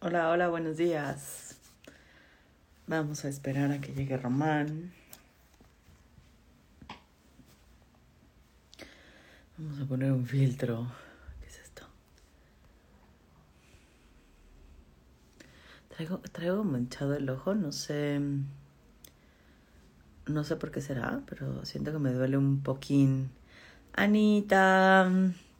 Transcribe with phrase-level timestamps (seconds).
[0.00, 1.56] Hola, hola, buenos días.
[2.86, 4.92] Vamos a esperar a que llegue Román.
[9.56, 10.86] Vamos a poner un filtro.
[11.40, 11.84] ¿Qué es esto?
[15.88, 18.20] Traigo, traigo manchado el ojo, no sé.
[20.26, 23.32] No sé por qué será, pero siento que me duele un poquín.
[23.94, 25.10] Anita,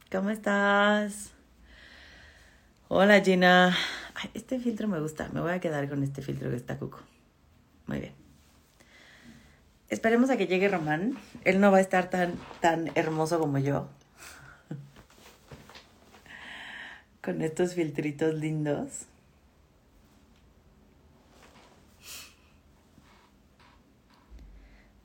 [0.09, 1.33] ¿cómo estás?
[2.87, 3.75] Hola Gina.
[4.33, 5.29] Este filtro me gusta.
[5.33, 6.99] Me voy a quedar con este filtro que está cuco.
[7.87, 8.13] Muy bien.
[9.89, 11.17] Esperemos a que llegue Román.
[11.43, 13.89] Él no va a estar tan, tan hermoso como yo.
[17.23, 19.07] Con estos filtritos lindos.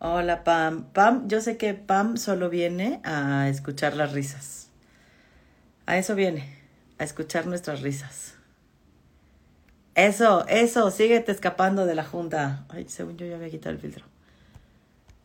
[0.06, 0.84] Hola Pam.
[0.92, 4.68] Pam, yo sé que Pam solo viene a escuchar las risas.
[5.86, 6.58] A eso viene,
[6.98, 8.34] a escuchar nuestras risas.
[9.94, 12.64] Eso, eso, síguete escapando de la junta.
[12.68, 14.04] Ay, según yo ya había quitado el filtro.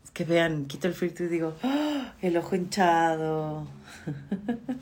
[0.03, 2.13] Es que vean, quito el filtro y digo, ¡Ah!
[2.21, 3.67] el ojo hinchado.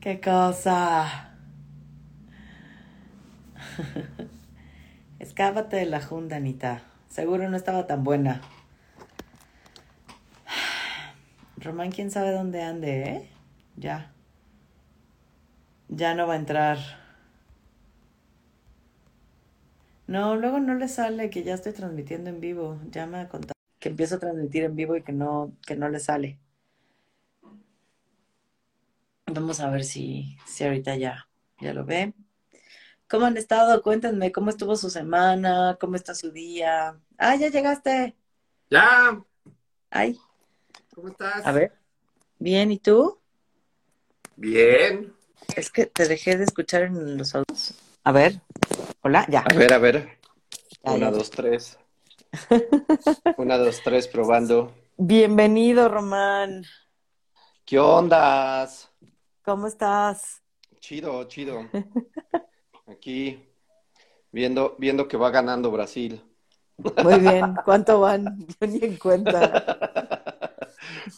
[0.00, 1.34] ¡Qué cosa!
[5.18, 6.82] Escápate de la junta, Anita.
[7.10, 8.40] Seguro no estaba tan buena.
[11.58, 13.28] Román, quién sabe dónde ande, ¿eh?
[13.76, 14.10] Ya.
[15.88, 17.01] Ya no va a entrar.
[20.12, 22.78] No, luego no le sale que ya estoy transmitiendo en vivo.
[22.90, 25.88] Ya me ha contado que empiezo a transmitir en vivo y que no, que no
[25.88, 26.38] le sale.
[29.24, 31.30] Vamos a ver si, si ahorita ya,
[31.62, 32.12] ya lo ve.
[33.08, 33.82] ¿Cómo han estado?
[33.82, 37.00] Cuéntenme cómo estuvo su semana, cómo está su día.
[37.16, 38.14] Ah, ya llegaste.
[38.68, 39.18] Ya.
[39.88, 40.20] Ay,
[40.94, 41.46] ¿Cómo estás?
[41.46, 41.72] a ver.
[42.38, 43.18] Bien, ¿y tú?
[44.36, 45.14] Bien.
[45.56, 47.74] Es que te dejé de escuchar en los audios.
[48.04, 48.42] A ver.
[49.02, 49.44] Hola, ya.
[49.48, 50.18] A ver, a ver.
[50.84, 51.10] Ya, Una, ya.
[51.10, 51.78] dos, tres.
[53.36, 54.72] Una, dos, tres, probando.
[54.96, 56.64] Bienvenido, Román.
[57.64, 58.90] ¿Qué ondas?
[59.42, 60.42] ¿Cómo estás?
[60.80, 61.70] Chido, chido.
[62.86, 63.42] Aquí,
[64.32, 66.22] viendo, viendo que va ganando Brasil.
[67.02, 67.54] Muy bien.
[67.64, 68.38] ¿Cuánto van?
[68.60, 69.78] Yo ni en cuenta.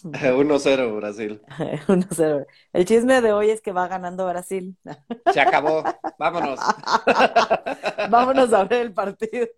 [0.04, 1.40] 1-0 Brasil.
[1.88, 2.46] 1-0.
[2.72, 4.76] El chisme de hoy es que va ganando Brasil.
[5.32, 5.82] Se acabó.
[6.18, 6.60] Vámonos.
[8.10, 9.48] Vámonos a ver el partido.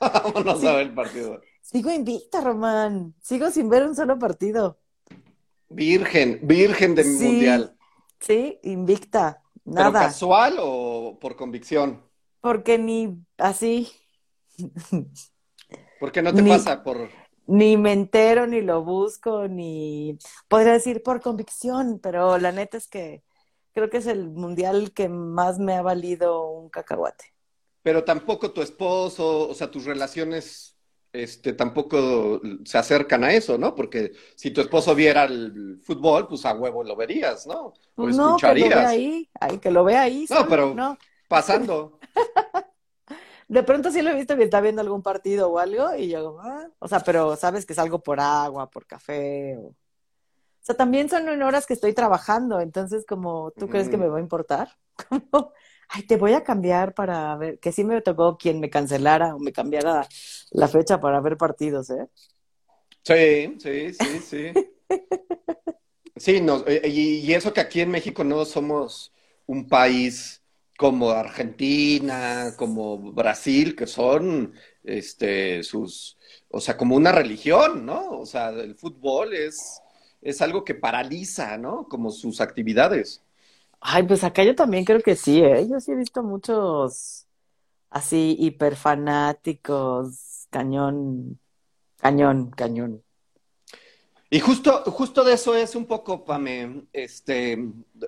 [0.00, 1.40] Vámonos a ver el partido.
[1.60, 3.14] Sigo invicta, Román.
[3.20, 4.78] Sigo sin ver un solo partido.
[5.68, 7.24] Virgen, virgen de Sí.
[7.24, 7.76] mundial.
[8.18, 9.42] Sí, invicta.
[9.64, 10.00] ¿Pero Nada.
[10.00, 12.02] casual o por convicción?
[12.40, 13.88] Porque ni así,
[15.98, 17.08] ¿Por qué no te Ni- pasa por
[17.46, 20.16] ni me entero, ni lo busco, ni
[20.46, 23.24] podría decir por convicción, pero la neta es que
[23.72, 27.24] creo que es el mundial que más me ha valido un cacahuate.
[27.82, 30.76] Pero tampoco tu esposo, o sea, tus relaciones,
[31.12, 33.74] este, tampoco se acercan a eso, ¿no?
[33.74, 37.66] Porque si tu esposo viera el fútbol, pues a huevo lo verías, ¿no?
[37.66, 38.86] O Pues no, que lo vea escucharías.
[38.90, 39.28] ahí,
[39.60, 40.26] que lo vea ahí.
[40.30, 40.96] No, solo, pero- no.
[41.26, 41.98] Pasando.
[43.50, 46.38] De pronto sí lo he visto que está viendo algún partido o algo y yo,
[46.40, 49.56] ah, o sea, pero sabes que salgo por agua, por café.
[49.58, 49.62] O...
[49.70, 49.74] o
[50.60, 54.18] sea, también son en horas que estoy trabajando, entonces como, ¿tú crees que me va
[54.18, 54.68] a importar?
[55.08, 55.52] Como,
[55.88, 59.40] ay, te voy a cambiar para ver, que sí me tocó quien me cancelara o
[59.40, 60.06] me cambiara
[60.52, 62.06] la fecha para ver partidos, ¿eh?
[63.02, 64.52] Sí, sí, sí, sí.
[66.16, 69.12] Sí, no, eh, y, y eso que aquí en México no somos
[69.46, 70.39] un país
[70.80, 74.54] como Argentina, como Brasil, que son
[74.84, 76.16] este sus,
[76.50, 78.20] o sea, como una religión, ¿no?
[78.20, 79.82] O sea, el fútbol es,
[80.22, 81.86] es algo que paraliza, ¿no?
[81.88, 83.22] Como sus actividades.
[83.80, 85.66] Ay, pues acá yo también creo que sí, ¿eh?
[85.68, 87.26] Yo sí he visto muchos
[87.90, 91.40] así hiperfanáticos, cañón,
[91.98, 93.04] cañón, cañón.
[94.32, 97.56] Y justo, justo de eso es un poco, Pame, este,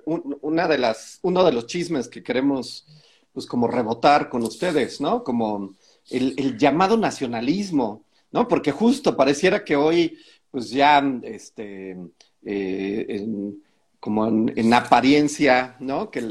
[0.04, 2.86] un- una de las, uno de los chismes que queremos,
[3.32, 5.24] pues, como rebotar con ustedes, ¿no?
[5.24, 5.74] Como
[6.10, 8.46] el, llamado nacionalismo, ¿no?
[8.48, 10.16] Porque justo pareciera que hoy,
[10.50, 11.96] pues ya, este,
[12.44, 13.62] eh, en-
[13.98, 16.10] como en, en apariencia, ¿no?
[16.10, 16.22] Que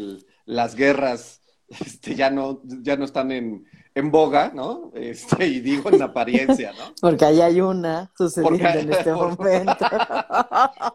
[0.45, 4.91] las guerras, este, ya no, ya no están en, en boga, ¿no?
[4.93, 6.93] Este, y digo en apariencia, ¿no?
[7.01, 9.85] Porque ahí hay una sucediendo Porque- en este por- momento.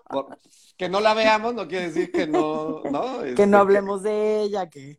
[0.08, 0.38] Por-
[0.76, 3.20] que no la veamos no quiere decir que no, ¿no?
[3.22, 4.98] Que Este, no hablemos de ella, que...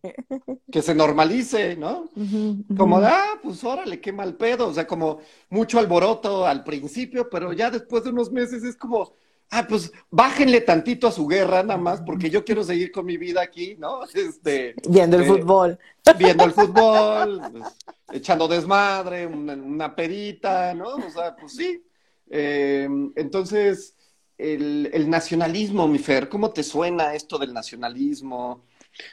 [0.71, 2.09] Que se normalice, ¿no?
[2.15, 2.75] Ujú, ujú.
[2.75, 4.69] Como ah, pues órale, qué mal pedo.
[4.69, 5.19] O sea, como
[5.51, 9.13] mucho alboroto al principio, pero ya después de unos meses es como,
[9.51, 13.17] ah, pues bájenle tantito a su guerra nada más, porque yo quiero seguir con mi
[13.17, 14.01] vida aquí, ¿no?
[14.13, 15.79] Este, viendo el eh, fútbol.
[16.17, 17.77] Viendo el fútbol, pues,
[18.11, 20.95] echando desmadre, una, una, pedita, ¿no?
[20.95, 21.83] O sea, pues sí.
[22.29, 23.95] Eh, entonces,
[24.37, 28.63] el, el, nacionalismo, mi Fer, ¿cómo te suena esto del nacionalismo?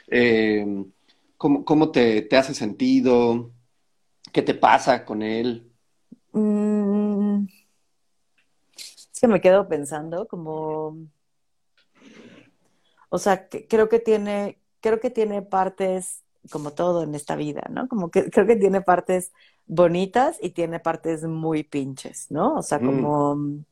[0.07, 0.65] Eh,
[1.37, 3.51] ¿Cómo, cómo te, te, hace sentido?
[4.31, 5.71] ¿Qué te pasa con él?
[6.31, 7.45] Mm,
[9.15, 10.97] es que me quedo pensando como,
[13.07, 16.21] o sea, que, creo que tiene, creo que tiene partes
[16.51, 17.87] como todo en esta vida, ¿no?
[17.87, 19.31] Como que creo que tiene partes
[19.65, 22.55] bonitas y tiene partes muy pinches, ¿no?
[22.55, 22.85] O sea, mm.
[22.85, 23.65] como, mm.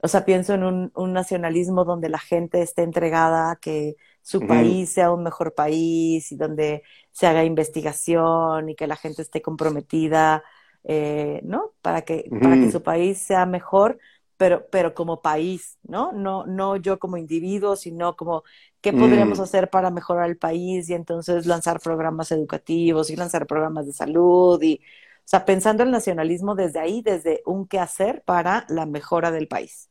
[0.00, 4.46] o sea, pienso en un, un, nacionalismo donde la gente esté entregada a que su
[4.46, 9.42] país sea un mejor país y donde se haga investigación y que la gente esté
[9.42, 10.44] comprometida,
[10.84, 11.72] eh, ¿no?
[11.82, 13.98] Para que, para que su país sea mejor,
[14.38, 16.12] pero, pero como país, ¿no?
[16.12, 16.46] ¿no?
[16.46, 18.44] No yo como individuo, sino como
[18.80, 23.86] qué podríamos hacer para mejorar el país y entonces lanzar programas educativos y lanzar programas
[23.86, 28.66] de salud y, o sea, pensando el nacionalismo desde ahí, desde un qué hacer para
[28.70, 29.87] la mejora del país.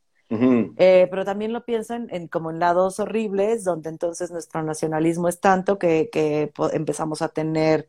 [0.76, 5.40] Eh, pero también lo pienso en, como en lados horribles, donde entonces nuestro nacionalismo es
[5.40, 7.88] tanto que, que empezamos a tener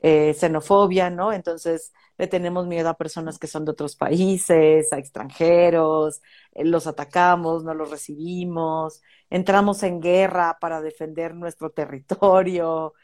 [0.00, 1.32] eh, xenofobia, ¿no?
[1.32, 6.22] Entonces le tenemos miedo a personas que son de otros países, a extranjeros,
[6.54, 12.94] eh, los atacamos, no los recibimos, entramos en guerra para defender nuestro territorio,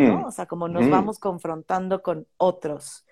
[0.00, 0.26] ¿no?
[0.26, 3.06] O sea, como nos vamos confrontando con otros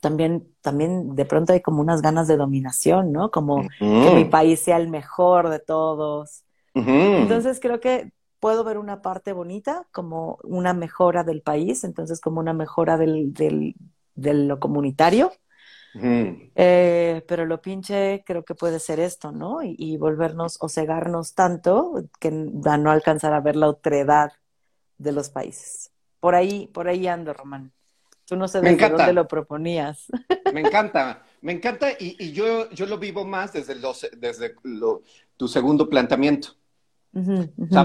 [0.00, 3.30] también, también de pronto hay como unas ganas de dominación, ¿no?
[3.30, 6.44] Como que mi país sea el mejor de todos.
[6.74, 12.40] Entonces creo que puedo ver una parte bonita como una mejora del país, entonces como
[12.40, 13.74] una mejora del, del,
[14.14, 15.32] de lo comunitario.
[15.94, 19.62] Eh, pero lo pinche creo que puede ser esto, ¿no?
[19.62, 24.32] Y, y, volvernos o cegarnos tanto que a no alcanzar a ver la otredad
[24.98, 25.90] de los países.
[26.20, 27.72] Por ahí, por ahí ando, Román.
[28.30, 30.06] Tú no sé desde dónde lo proponías.
[30.54, 34.54] Me encanta, me encanta y, yo, yo lo vivo más desde, los, desde
[35.36, 36.50] tu segundo planteamiento.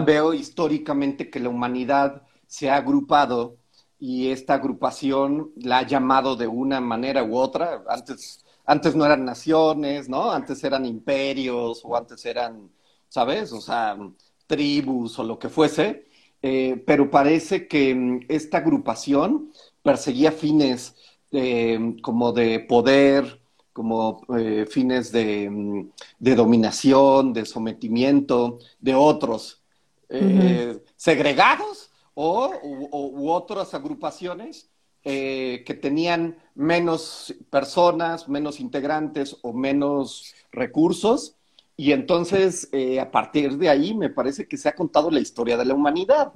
[0.05, 3.57] veo históricamente que la humanidad se ha agrupado
[3.97, 7.83] y esta agrupación la ha llamado de una manera u otra.
[7.89, 10.31] Antes, antes no eran naciones, ¿no?
[10.31, 12.69] Antes eran imperios o antes eran,
[13.09, 13.51] ¿sabes?
[13.51, 13.97] O sea,
[14.45, 16.05] tribus o lo que fuese.
[16.47, 19.49] Eh, pero parece que mm, esta agrupación
[19.85, 20.95] perseguía fines
[21.31, 23.39] eh, como de poder,
[23.71, 25.81] como eh, fines mm,
[26.17, 29.61] de, dominación, de sometimiento de otros
[30.09, 34.69] eh, segregados o u, otras agrupaciones
[35.03, 41.35] que tenían menos personas, menos integrantes o menos recursos.
[41.77, 45.65] Y entonces, a partir de ahí, me parece que se ha contado la historia de
[45.65, 46.33] la humanidad,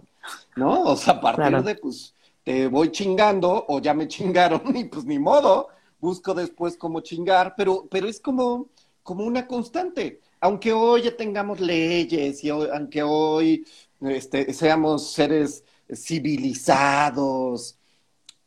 [0.56, 0.84] ¿no?
[0.84, 2.14] O sea, a partir de, pues,
[2.50, 5.68] te voy chingando o ya me chingaron y pues ni modo,
[6.00, 8.70] busco después cómo chingar, pero, pero es como,
[9.04, 10.20] como una constante.
[10.42, 13.64] Aunque hoy ya tengamos leyes y aunque hoy
[14.02, 15.64] este, seamos seres
[15.94, 17.78] civilizados,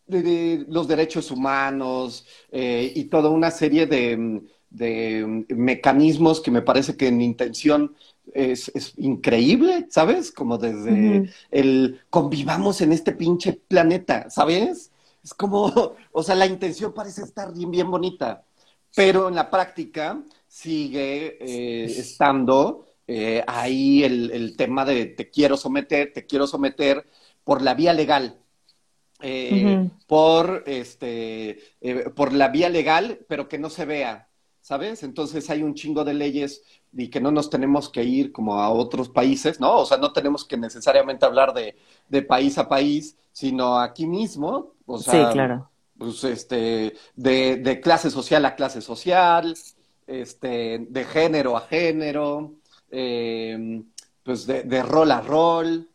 [0.04, 6.96] de, los derechos humanos eh, y toda una serie de, de mecanismos que me parece
[6.96, 7.94] que en intención
[8.32, 10.32] es, es increíble, ¿sabes?
[10.32, 14.90] Como desde el convivamos en este pinche planeta, ¿sabes?
[15.22, 18.44] Es como, o sea, la intención parece estar bien, bien bonita,
[18.94, 25.56] pero en la práctica sigue eh, estando eh, ahí el, el, tema de te quiero
[25.56, 27.04] someter, te quiero someter
[27.44, 28.38] por la vía legal.
[29.24, 31.60] Eh, por este
[32.16, 34.28] por la vía legal, pero que no se vea,
[34.62, 35.02] ¿sabes?
[35.02, 38.70] Entonces hay un chingo de leyes y que no nos tenemos que ir como a
[38.70, 39.80] otros países, ¿no?
[39.80, 41.76] O sea, no tenemos que necesariamente hablar de,
[42.08, 45.68] de país a país, sino aquí mismo, o sea, sí, claro.
[45.98, 49.54] pues este, de, de clase social a clase social,
[50.06, 52.54] este, de género a género,
[52.90, 53.82] eh,
[54.22, 55.88] pues de, de, rol a rol,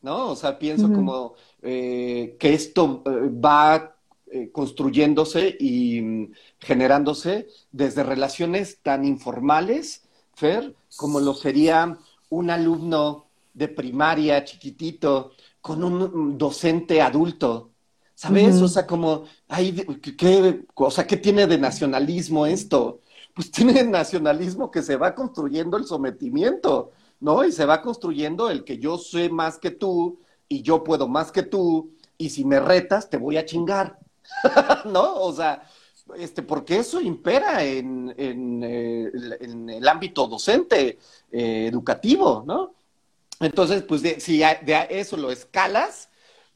[0.00, 0.30] ¿no?
[0.30, 3.93] O sea, pienso como eh, que esto eh, va
[4.36, 10.02] eh, construyéndose y mm, generándose desde relaciones tan informales,
[10.34, 11.96] Fer, como lo sería
[12.30, 17.70] un alumno de primaria chiquitito con un docente adulto.
[18.16, 18.60] ¿Sabes?
[18.60, 19.72] O sea, como, hay,
[20.18, 23.02] ¿qué, o sea, ¿qué tiene de nacionalismo esto?
[23.34, 27.44] Pues tiene nacionalismo que se va construyendo el sometimiento, ¿no?
[27.44, 31.30] Y se va construyendo el que yo sé más que tú y yo puedo más
[31.30, 34.00] que tú y si me retas te voy a chingar.
[34.86, 35.16] ¿no?
[35.16, 35.62] O sea,
[36.16, 40.98] este, porque eso impera en, en, eh, el ámbito docente,
[41.32, 42.74] eh, educativo, ¿no?
[43.40, 46.08] Entonces, pues si de eso lo escalas,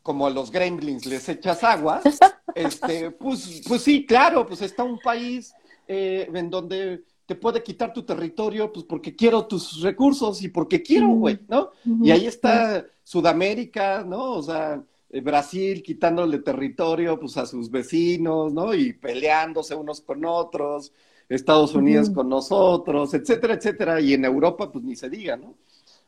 [0.03, 2.01] como a los gremlins les echas agua,
[2.55, 5.53] este, pues, pues sí, claro, pues está un país
[5.87, 10.83] eh, en donde te puede quitar tu territorio, pues porque quiero tus recursos y porque
[10.83, 11.73] quiero, güey, ¿no?
[12.03, 14.33] Y ahí está Sudamérica, ¿no?
[14.33, 18.75] O sea, Brasil quitándole territorio pues a sus vecinos, ¿no?
[18.75, 20.93] Y peleándose unos con otros,
[21.29, 25.55] Estados Unidos con nosotros, etcétera, etcétera, y en Europa pues ni se diga, ¿no?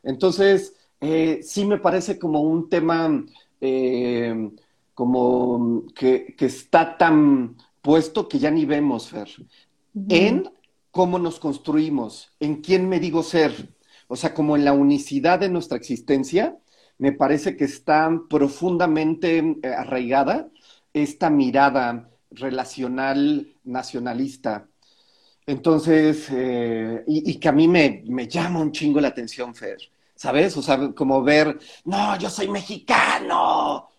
[0.03, 3.23] Entonces, eh, sí me parece como un tema
[3.59, 4.51] eh,
[4.93, 9.29] como que, está tan puesto que ya ni vemos, Fer,
[10.09, 10.49] en
[10.91, 13.73] cómo nos construimos, en quién me digo ser,
[14.07, 16.57] o sea, como en la unicidad de nuestra existencia,
[17.01, 20.49] me parece que está profundamente eh, arraigada
[20.93, 24.67] esta mirada relacional nacionalista.
[25.47, 29.79] Entonces, eh, y, que a mí me, me, llama un chingo la atención, Fer,
[30.13, 30.55] ¿sabes?
[30.57, 33.89] O sea, como ver, no, yo soy mexicano.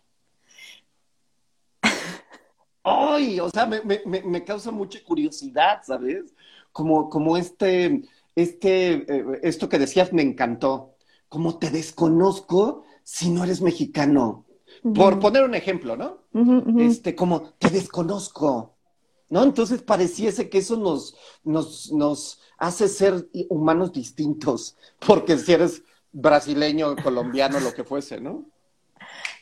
[2.85, 3.40] ¡Ay!
[3.40, 6.32] O sea, me, me, me causa mucha curiosidad, ¿sabes?
[6.71, 8.02] Como, como este,
[8.37, 10.94] este, eh, esto que decías me encantó.
[11.28, 14.47] Como te desconozco, si no eres mexicano?
[14.95, 16.23] Por poner un ejemplo, ¿no?
[16.78, 18.73] Este, como te desconozco,
[19.28, 19.42] ¿no?
[19.42, 21.14] Entonces pareciese que eso nos,
[21.45, 28.47] nos, nos hace ser humanos distintos, porque si eres brasileño, colombiano, lo que fuese, ¿no?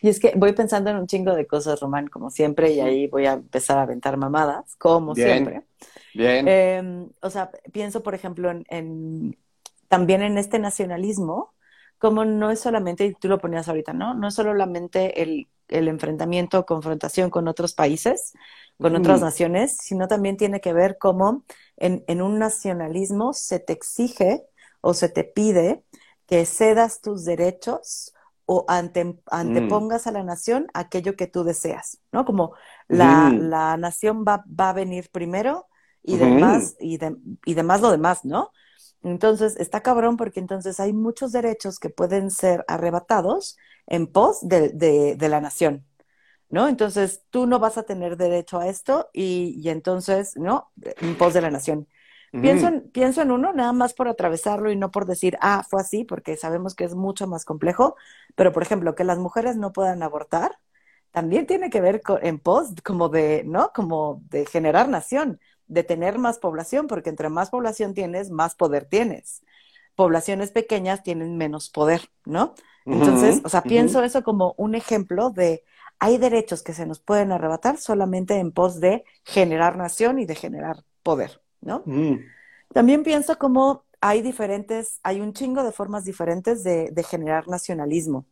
[0.02, 3.06] Y es que voy pensando en un chingo de cosas, Román, como siempre, y ahí
[3.06, 5.62] voy a empezar a aventar mamadas, como siempre.
[6.12, 6.48] Bien.
[6.48, 9.36] Em, o sea, pienso, por ejemplo, en,
[9.86, 11.52] también en este nacionalismo,
[12.00, 14.14] como no es solamente, y tú lo ponías ahorita, ¿no?
[14.14, 18.32] No es solamente el, el enfrentamiento, confrontación con otros países,
[18.80, 21.44] con otras naciones, sino también tiene que ver cómo
[21.76, 24.46] en, en, un nacionalismo se te exige
[24.80, 25.84] o se te pide
[26.26, 28.14] que cedas tus derechos
[28.46, 32.24] o ante, antepongas a la nación aquello que tú deseas, ¿no?
[32.24, 32.54] Como
[32.88, 35.68] la, la nación va, va, a venir primero
[36.02, 37.14] y demás, y, de,
[37.44, 38.52] y demás lo demás, ¿no?
[39.02, 45.16] Entonces, está cabrón porque entonces hay muchos derechos que pueden ser arrebatados en pos de,
[45.18, 45.86] la nación,
[46.50, 46.68] ¿no?
[46.68, 50.70] Entonces, tú no vas a tener derecho a esto y, entonces, ¿no?
[51.00, 51.88] En pos de la nación.
[52.32, 55.80] Pienso, en, pienso en uno nada más por atravesarlo y no por decir, ah, fue
[55.80, 57.96] así, porque sabemos que es mucho más complejo,
[58.36, 60.56] pero por ejemplo, que las mujeres no puedan abortar,
[61.10, 63.72] también tiene que ver con, en pos como de, ¿no?
[63.74, 65.40] Como de generar nación
[65.70, 69.42] de tener más población, porque entre más población tienes, más poder tienes.
[69.94, 72.54] Poblaciones pequeñas tienen menos poder, ¿no?
[72.84, 75.62] Entonces, o sea, pienso eso como un ejemplo de
[76.00, 80.34] hay derechos que se nos pueden arrebatar solamente en pos de generar nación y de
[80.34, 81.84] generar poder, ¿no?
[82.72, 88.26] También pienso como hay diferentes, hay un chingo de formas diferentes de, de generar nacionalismo.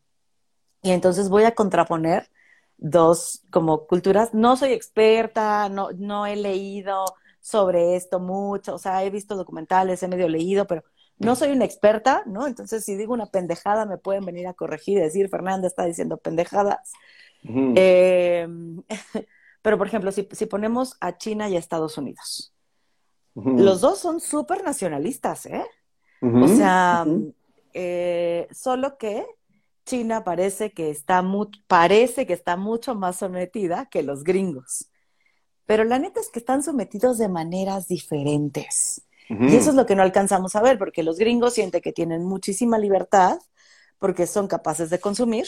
[0.83, 2.31] Y entonces voy a contraponer
[2.79, 4.33] dos como culturas.
[4.33, 7.05] No soy experta, no, no he leído
[7.41, 10.85] sobre esto mucho, o sea, he visto documentales, he medio leído, pero
[11.19, 12.47] no soy una experta, ¿no?
[12.47, 16.19] Entonces, si digo una pendejada, me pueden venir a corregir y decir, Fernanda está diciendo
[16.19, 16.93] pendejadas.
[17.43, 18.83] Em,
[19.63, 22.55] pero, por ejemplo, si, ponemos a China y a Estados Unidos,
[23.35, 25.65] los dos son súper nacionalistas, ¿eh?
[26.21, 27.07] O sea,
[27.73, 29.25] eh, solo que
[29.85, 31.25] China parece que está
[31.69, 34.91] parece que está mucho más sometida que los gringos
[35.69, 39.03] pero la neta es que están sometidos de maneras diferentes.
[39.29, 42.25] Y eso es lo que no alcanzamos a ver, porque los gringos sienten que tienen
[42.25, 43.39] muchísima libertad,
[43.99, 45.47] porque son capaces de consumir,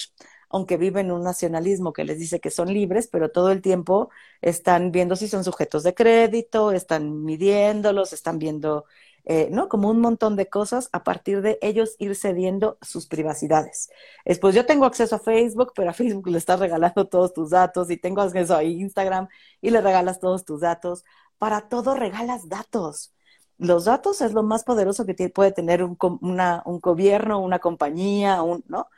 [0.51, 4.11] aunque viven un nacionalismo que les dice que son libres, pero todo el tiempo
[4.43, 8.85] están viendo si son sujetos de crédito, están midiéndolos, están viendo
[9.25, 9.69] eh, ¿no?
[9.69, 13.91] Como un montón de cosas a partir de ellos ir cediendo sus privacidades.
[14.25, 17.91] Después yo tengo acceso a Facebook, pero a Facebook le estás regalando todos tus datos
[17.91, 19.29] y tengo acceso a Instagram
[19.61, 21.05] y le regalas todos tus datos.
[21.39, 23.15] Para todo regalas datos.
[23.59, 28.65] Los datos es lo más poderoso que puede tener un, un gobierno, una compañía, un,
[28.69, 28.89] ¿no?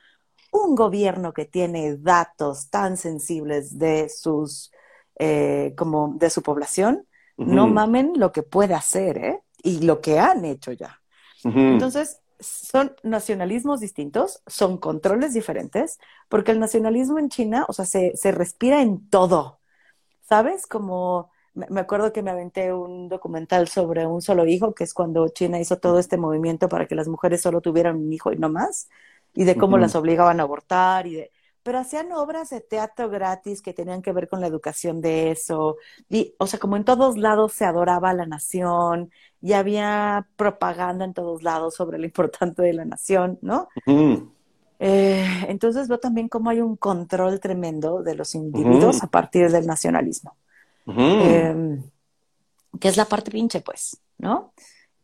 [0.52, 4.70] Un gobierno que tiene datos tan sensibles de sus,
[5.18, 9.42] eh, como de su población, no mamen lo que puede hacer, ¿eh?
[9.62, 11.00] Y lo que han hecho ya.
[11.44, 18.16] Entonces, son nacionalismos distintos, son controles diferentes, porque el nacionalismo en China, o sea, se,
[18.16, 19.60] se respira en todo,
[20.22, 20.66] ¿sabes?
[20.66, 25.28] Como me acuerdo que me aventé un documental sobre un solo hijo, que es cuando
[25.28, 28.48] China hizo todo este movimiento para que las mujeres solo tuvieran un hijo y no
[28.48, 28.88] más,
[29.34, 33.62] y de cómo las obligaban a abortar, y de, pero hacían obras de teatro gratis
[33.62, 35.76] que tenían que ver con la educación de eso.
[36.08, 41.04] Y, o sea, como en todos lados se adoraba a la nación y había propaganda
[41.04, 43.68] en todos lados sobre lo importante de la nación, ¿no?
[44.84, 49.64] Eh, entonces veo también cómo hay un control tremendo de los individuos a partir del
[49.64, 50.36] nacionalismo,
[50.86, 51.80] em,
[52.80, 54.52] que es la parte pinche, pues, ¿no?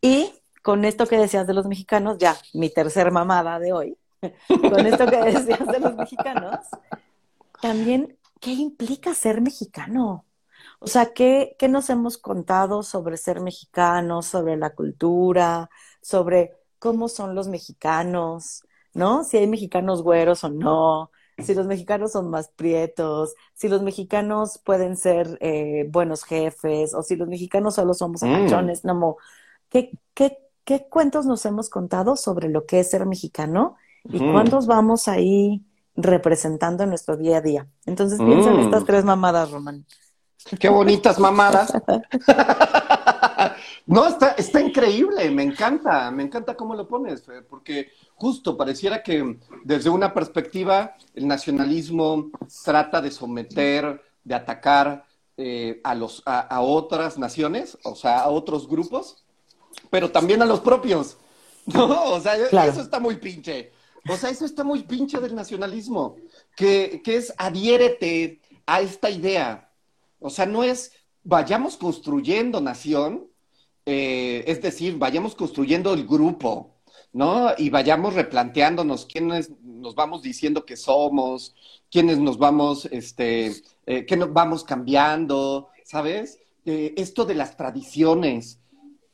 [0.00, 3.96] Y con esto que decías de los mexicanos, ya, mi tercer mamada de hoy,
[4.48, 6.66] con esto que decías de los mexicanos,
[7.60, 10.24] también, ¿qué implica ser mexicano?
[10.80, 15.70] O sea, ¿qué, ¿qué, nos hemos contado sobre ser mexicanos, sobre la cultura,
[16.00, 19.24] sobre cómo son los mexicanos, ¿no?
[19.24, 24.58] Si hay mexicanos güeros o no, si los mexicanos son más prietos, si los mexicanos
[24.64, 28.26] pueden ser eh, buenos jefes, o si los mexicanos solo somos mm.
[28.26, 29.16] apachones, no,
[29.68, 33.76] ¿qué, qué, ¿qué cuentos nos hemos contado sobre lo que es ser mexicano?
[34.04, 35.64] ¿Y cuántos vamos ahí
[35.96, 37.66] representando en nuestro día a día?
[37.86, 38.60] Entonces piensa en mm.
[38.60, 39.84] estas tres mamadas, Román.
[40.58, 41.72] Qué bonitas mamadas.
[43.86, 49.38] no, está, está increíble, me encanta, me encanta cómo lo pones, porque justo pareciera que
[49.64, 52.30] desde una perspectiva el nacionalismo
[52.64, 55.04] trata de someter, de atacar
[55.36, 59.24] eh, a, los, a, otras naciones, o sea, a otros grupos,
[59.90, 61.16] pero también a los propios.
[61.68, 63.72] No, o sea, eso está muy pinche.
[64.08, 66.16] O sea, eso está muy pinche del nacionalismo,
[66.56, 69.70] que, que es adhiérete a esta idea.
[70.20, 70.92] O sea, no es
[71.28, 73.26] vayamos construyendo nación,
[73.84, 76.76] eh, es decir, vayamos construyendo el grupo,
[77.12, 77.50] ¿no?
[77.58, 81.54] Y vayamos replanteándonos quiénes nos vamos diciendo que somos,
[81.90, 83.52] quiénes nos vamos, este,
[83.84, 86.38] eh, nos vamos cambiando, ¿sabes?
[86.64, 88.58] Eh, esto de las tradiciones,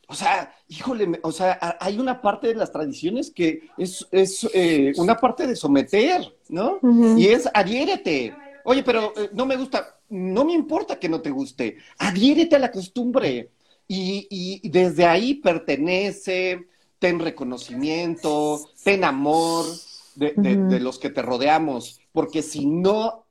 [0.08, 4.92] o sea, híjole, o sea, hay una parte de las tradiciones que es, es eh,
[4.96, 6.78] una parte de someter, ¿no?
[7.16, 8.34] Y es adhiérete.
[8.64, 12.60] Oye, pero eh, no me gusta, no me importa que no te guste, adhiérete a
[12.60, 13.50] la costumbre.
[13.86, 16.66] Y, y desde ahí pertenece,
[16.98, 19.66] ten reconocimiento, ten amor
[20.14, 23.26] de, de, los que te rodeamos, porque si no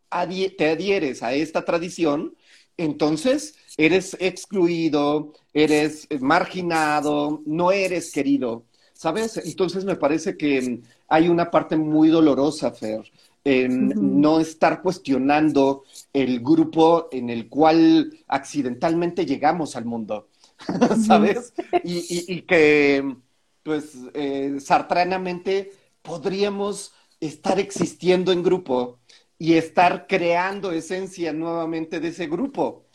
[0.58, 2.36] te adhieres a esta tradición,
[2.78, 9.38] entonces eres excluido, eres marginado, no eres querido, ¿sabes?
[9.38, 13.04] Entonces me parece que hay una parte muy dolorosa, Fer,
[13.44, 15.84] en no estar cuestionando
[16.14, 20.30] el grupo en el cual accidentalmente llegamos al mundo,
[21.06, 21.54] ¿sabes?
[21.84, 23.16] y, que,
[23.64, 29.00] pues, eh, sartranamente podríamos estar existiendo en grupo
[29.38, 32.86] y estar creando esencia nuevamente de ese grupo.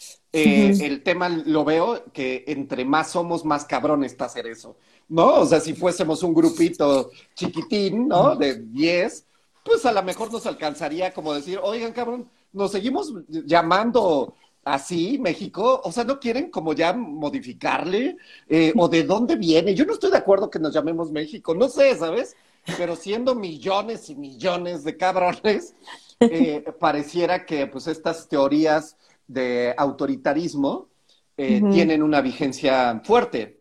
[0.44, 4.76] Eh, el tema lo veo que entre más somos, más cabrón está hacer eso,
[5.08, 5.40] ¿no?
[5.40, 8.36] O sea, si fuésemos un grupito chiquitín, ¿no?
[8.36, 9.26] De 10,
[9.64, 15.80] pues a lo mejor nos alcanzaría como decir, oigan, cabrón, nos seguimos llamando así, México,
[15.82, 18.16] o sea, ¿no quieren como ya modificarle?
[18.48, 19.74] Eh, ¿O de dónde viene?
[19.74, 22.36] Yo no estoy de acuerdo que nos llamemos México, no sé, ¿sabes?
[22.76, 25.74] Pero siendo millones y millones de cabrones,
[26.20, 28.96] eh, pareciera que pues estas teorías
[29.28, 30.88] de autoritarismo
[31.36, 33.60] eh, tienen una vigencia fuerte,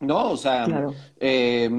[0.00, 0.32] ¿no?
[0.32, 0.66] O sea,
[1.18, 1.70] eh,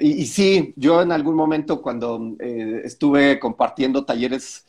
[0.00, 4.64] y, sí, yo en algún momento cuando eh, estuve compartiendo talleres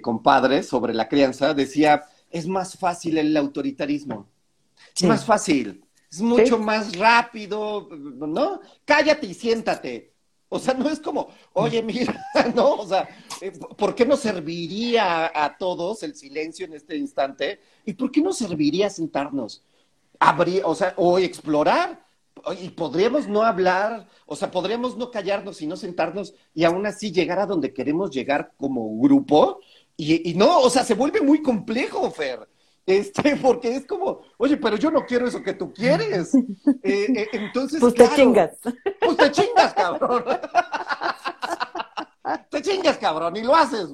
[0.00, 4.26] con padres sobre la crianza, decía, es más fácil el autoritarismo,
[4.96, 8.60] es más fácil, es mucho más rápido, ¿no?
[8.86, 10.12] Cállate y siéntate.
[10.48, 12.18] O sea, no es como, oye, mira,
[12.54, 13.06] no, o sea,
[13.76, 17.60] ¿por qué no serviría a todos el silencio en este instante?
[17.84, 19.62] ¿Y por qué no serviría sentarnos?
[20.18, 22.04] Abrir, o sea, o explorar.
[22.60, 27.10] Y podríamos no hablar, o sea, podríamos no callarnos y no sentarnos y aún así
[27.10, 29.60] llegar a donde queremos llegar como grupo.
[29.96, 32.48] Y, y no, o sea, se vuelve muy complejo, Fer.
[32.88, 36.32] Este, porque es como, oye, pero yo no quiero eso que tú quieres.
[36.82, 38.52] Eh, eh, entonces, pues te chingas.
[39.00, 40.24] Pues te chingas, cabrón.
[42.50, 43.88] te chingas, cabrón, y lo haces.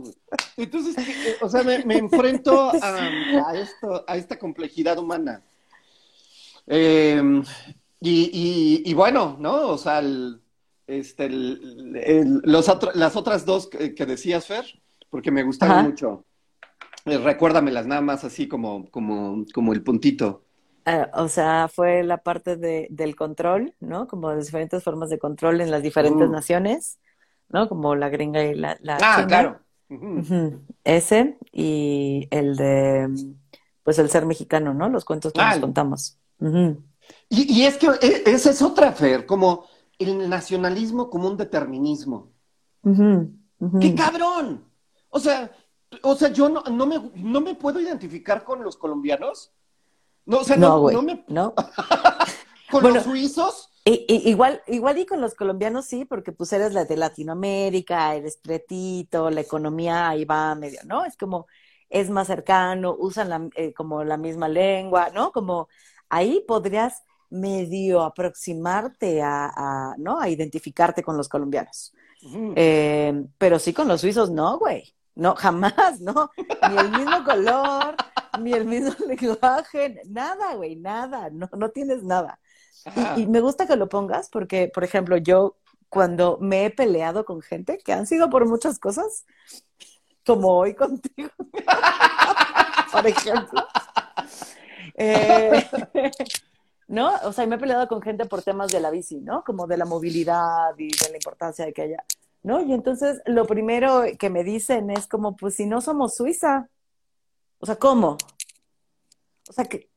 [0.57, 5.43] Entonces, eh, o sea, me, enfrento a, esto, a esta complejidad humana.
[6.67, 7.43] Em,
[8.01, 9.69] y, bueno, ¿no?
[9.69, 10.03] O sea,
[10.87, 14.65] este, los las otras dos que, decías, Fer,
[15.11, 16.25] porque me gustaron mucho.
[17.07, 20.45] Eh, recuérdamelas nada más así como, como, como el puntito.
[20.87, 24.07] Eh, o sea, fue la parte de, del control, ¿no?
[24.07, 26.33] Como de diferentes formas de control en las diferentes mm.
[26.33, 26.99] naciones,
[27.55, 27.69] ¿no?
[27.69, 29.61] Como la gringa y la, la Ah, claro.
[30.83, 33.09] Ese y el de,
[33.85, 34.89] pues el ser mexicano, ¿no?
[34.89, 36.19] Los cuentos que nos contamos.
[36.41, 39.67] y, y, es que e, esa es otra, Fer, como
[40.01, 42.33] el nacionalismo como un determinismo.
[42.83, 44.65] ¡Qué cabrón!
[45.11, 45.53] O sea,
[46.03, 49.53] o sea, yo no, no, me, no me puedo identificar con los colombianos.
[50.27, 51.25] No, o sea, no, no, me...
[51.29, 51.55] ¿No?
[52.81, 53.71] ¿Con los suizos?
[53.85, 59.31] igual, igual y con los colombianos sí, porque pues eres la de Latinoamérica, eres pretito,
[59.31, 61.05] la economía ahí va medio, ¿no?
[61.05, 61.47] Es como,
[61.91, 65.33] es más cercano, usan la, eh, como la misma lengua, ¿no?
[65.33, 65.69] Como
[66.09, 70.19] ahí podrías medio aproximarte a, ¿no?
[70.19, 71.93] A identificarte con los colombianos.
[72.57, 74.95] Eh, pero sí con los suizos, no, güey.
[75.15, 76.31] No, jamás, ¿no?
[76.71, 77.97] Ni el mismo color,
[78.41, 82.41] ni el mismo lenguaje, nada, güey, nada, no, no tienes nada.
[83.17, 85.57] Y, me gusta que lo pongas porque, por ejemplo, yo
[85.89, 89.25] cuando me he peleado con gente que han sido por muchas cosas,
[90.27, 91.31] como hoy contigo,
[92.93, 93.67] por ejemplo.
[94.95, 95.65] Eh,
[96.89, 97.15] ¿No?
[97.25, 99.43] O sea, me he peleado con gente por temas de la bici, ¿no?
[99.43, 102.05] Como de la movilidad y de la importancia de que haya,
[102.43, 102.61] ¿no?
[102.61, 106.69] Y entonces lo primero que me dicen es como, pues si no somos Suiza,
[107.59, 108.19] o sea, ¿cómo?
[109.49, 109.89] O sea, que,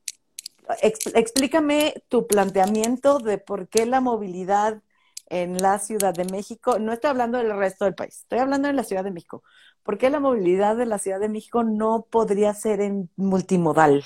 [0.81, 4.81] explícame tu planteamiento de por qué la movilidad
[5.29, 8.73] en la Ciudad de México, no estoy hablando del resto del país, estoy hablando de
[8.73, 9.43] la Ciudad de México.
[9.83, 14.03] ¿Por qué la movilidad de la Ciudad de México no podría ser en multimodal?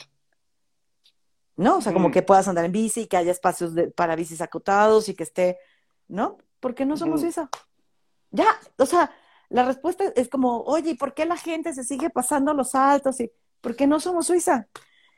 [1.55, 1.77] ¿No?
[1.77, 5.15] O sea, como que puedas andar en bici, que haya espacios para bicis acotados y
[5.15, 5.59] que esté,
[6.07, 6.37] ¿no?
[6.59, 7.49] ¿Por qué no somos esa?
[8.31, 8.47] Ya,
[8.77, 9.11] o sea,
[9.49, 13.19] la respuesta es como, oye, ¿y por qué la gente se sigue pasando los saltos?
[13.19, 14.67] y ¿Por qué no somos Suiza?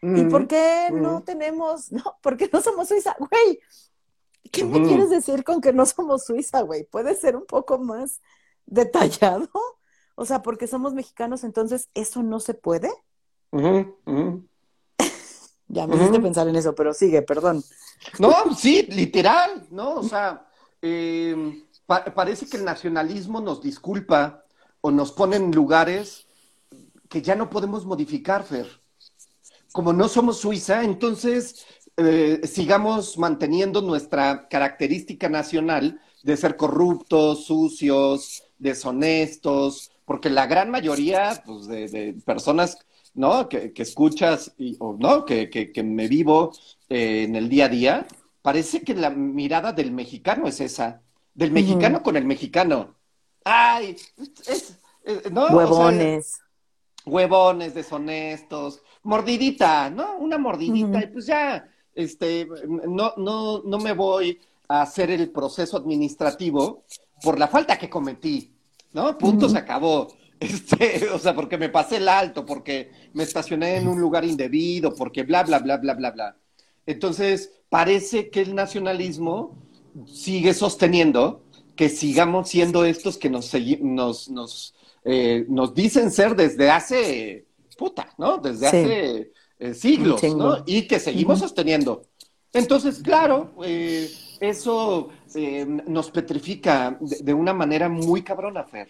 [0.04, 3.16] ¿Y por qué no tenemos, no, por qué no somos Suiza?
[3.18, 3.60] Güey,
[4.52, 6.84] ¿qué me quieres decir con que no somos Suiza, güey?
[6.84, 8.22] ¿Puede ser un poco más
[8.66, 9.50] detallado?
[10.16, 12.92] O sea, porque somos mexicanos, entonces, ¿eso no se puede?
[13.52, 13.88] ya
[15.88, 17.64] me hiciste pensar en eso, pero sigue, perdón.
[18.20, 19.96] No, sí, literal, ¿no?
[19.96, 20.46] O sea,
[20.84, 24.46] em, parece que el nacionalismo nos disculpa
[24.82, 26.28] o nos pone en lugares
[27.10, 28.83] que ya no podemos modificar, Fer
[29.74, 31.66] como no somos Suiza, entonces
[31.98, 41.42] eh, sigamos manteniendo nuestra característica nacional de ser corruptos, sucios, deshonestos, porque la gran mayoría
[41.44, 42.78] pues, de, personas
[43.16, 43.50] ¿no?
[43.50, 46.54] que, escuchas y, o no, que, que, me vivo
[46.88, 48.08] eh, en el día a día,
[48.44, 51.02] parece que la mirada del mexicano es esa,
[51.34, 52.96] del mexicano con el mexicano.
[53.44, 53.98] Ay,
[54.46, 54.80] es,
[55.32, 55.48] ¿no?
[55.48, 56.40] Huevones.
[57.06, 60.18] huevones, deshonestos, mordidita, ¿no?
[60.18, 62.48] Una mordidita, y pues ya, este,
[62.88, 66.84] no, no, no me voy a hacer el proceso administrativo
[67.22, 68.52] por la falta que cometí,
[68.94, 69.18] ¿no?
[69.18, 70.08] Punto, se acabó.
[70.40, 74.94] Este, o sea, porque me pasé el alto, porque me estacioné en un lugar indebido,
[74.94, 76.36] porque bla, bla, bla, bla, bla, bla.
[76.86, 79.56] Entonces, parece que el nacionalismo
[80.06, 81.44] sigue sosteniendo
[81.78, 88.14] que sigamos siendo estos que nos, nos, nos, eh, nos dicen ser desde hace puta,
[88.18, 88.38] ¿no?
[88.38, 90.64] Desde hace eh, siglos, ¿no?
[90.66, 92.04] Y que seguimos sosteniendo.
[92.52, 98.90] Entonces, claro, eh, eso eh, nos petrifica de, una manera muy cabrona, Fer,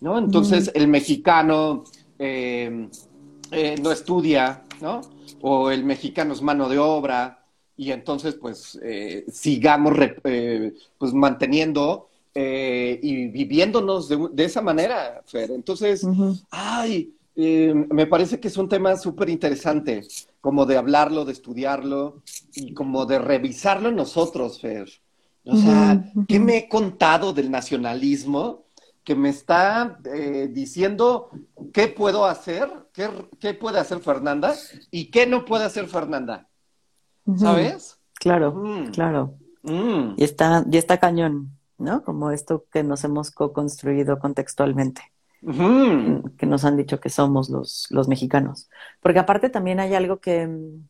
[0.00, 0.18] ¿no?
[0.18, 1.84] Entonces, el mexicano
[2.18, 5.00] no estudia, ¿no?
[5.40, 7.44] O el mexicano es mano de obra,
[7.76, 8.78] y entonces, pues,
[9.32, 9.94] sigamos
[10.98, 15.50] pues, manteniendo y viviéndonos de, esa manera, Fer.
[15.50, 16.06] Entonces,
[16.50, 20.06] ay, eh, me parece que es un tema súper interesante,
[20.40, 22.22] como de hablarlo, de estudiarlo
[22.54, 24.88] y como de revisarlo nosotros, Fer.
[25.44, 28.64] O sea, ¿qué me he contado del nacionalismo
[29.02, 31.30] que me está eh, diciendo
[31.72, 34.54] qué puedo hacer, qué, puede hacer Fernanda
[34.90, 36.46] y qué no puede hacer Fernanda?
[37.36, 37.98] ¿Sabes?
[38.14, 38.90] Claro, mm.
[38.90, 39.34] claro.
[39.62, 40.14] Mm.
[40.18, 42.04] Y, está, y está cañón, ¿no?
[42.04, 45.02] Como esto que nos hemos co-construido contextualmente
[45.42, 48.68] que nos han dicho que somos los, los mexicanos.
[49.00, 50.88] Porque aparte también hay algo que, mm,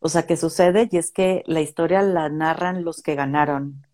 [0.00, 3.86] o sea, que sucede y es que la historia la narran los que ganaron.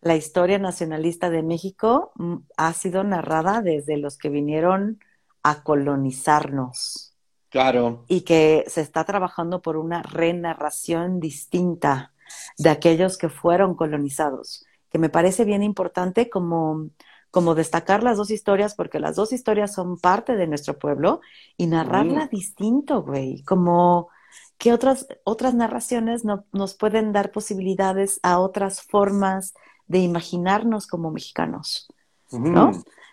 [0.00, 4.98] La historia nacionalista de México mm, ha sido narrada desde los que vinieron
[5.42, 7.14] a colonizarnos.
[7.50, 8.04] Claro.
[8.08, 12.12] Y que se está trabajando por una renarración distinta
[12.56, 16.88] de aquellos que fueron colonizados, que me parece bien importante como
[17.32, 21.22] como destacar las dos historias, porque las dos historias son parte de nuestro pueblo,
[21.56, 24.10] y narrarla distinto, güey, como
[24.58, 29.54] que otras, otras narraciones no, nos pueden dar posibilidades a otras formas
[29.86, 31.88] de imaginarnos como mexicanos,
[32.30, 32.70] ¿no?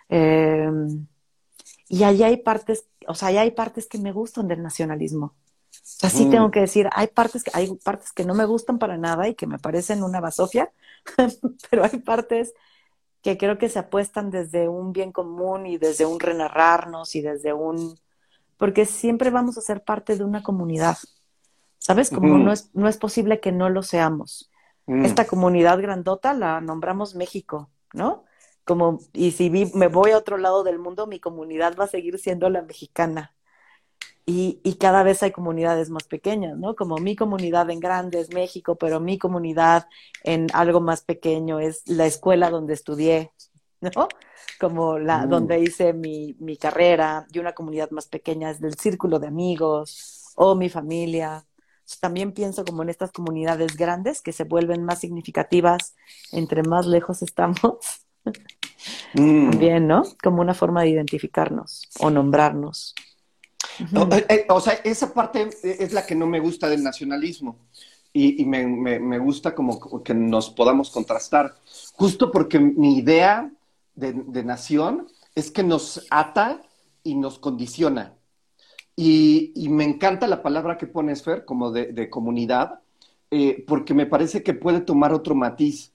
[0.09, 1.07] Em,
[1.87, 5.33] y ahí hay partes, o sea, hay partes que me gustan del nacionalismo.
[6.01, 9.29] Así tengo que decir, hay partes que, hay partes que no me gustan para nada
[9.29, 10.73] y que me parecen una basofia,
[11.71, 12.53] pero hay partes
[13.21, 17.53] que creo que se apuestan desde un bien común y desde un renarrarnos y desde
[17.53, 17.99] un...
[18.57, 20.97] porque siempre vamos a ser parte de una comunidad,
[21.77, 22.09] ¿sabes?
[22.09, 24.49] Como no, es, no es posible que no lo seamos.
[24.85, 25.05] Mm.
[25.05, 28.23] Esta comunidad grandota la nombramos México, ¿no?
[28.63, 32.19] Como, y si me voy a otro lado del mundo, mi comunidad va a seguir
[32.19, 33.33] siendo la mexicana.
[34.31, 36.75] Y, y, cada vez hay comunidades más pequeñas, ¿no?
[36.75, 39.87] Como mi comunidad en grande es México, pero mi comunidad
[40.23, 43.31] en algo más pequeño es la escuela donde estudié,
[43.81, 44.07] ¿no?
[44.59, 45.29] Como la mm.
[45.29, 50.31] donde hice mi, mi carrera, y una comunidad más pequeña es del círculo de amigos
[50.35, 51.43] o mi familia.
[51.99, 55.95] También pienso como en estas comunidades grandes que se vuelven más significativas
[56.31, 57.79] entre más lejos estamos.
[59.15, 59.49] Mm.
[59.57, 60.03] Bien, ¿no?
[60.21, 62.93] Como una forma de identificarnos o nombrarnos.
[63.79, 67.57] Eh, eh, o, sea, esa parte es la que no me gusta del nacionalismo
[68.11, 71.55] y, me, gusta como que nos podamos contrastar,
[71.93, 73.51] justo porque mi idea
[73.95, 76.61] de, nación es que nos ata
[77.03, 78.15] y nos condiciona.
[78.95, 82.79] Y, me encanta la palabra que pones, Fer, como de, comunidad,
[83.31, 85.93] eh, porque me parece que puede tomar otro matiz.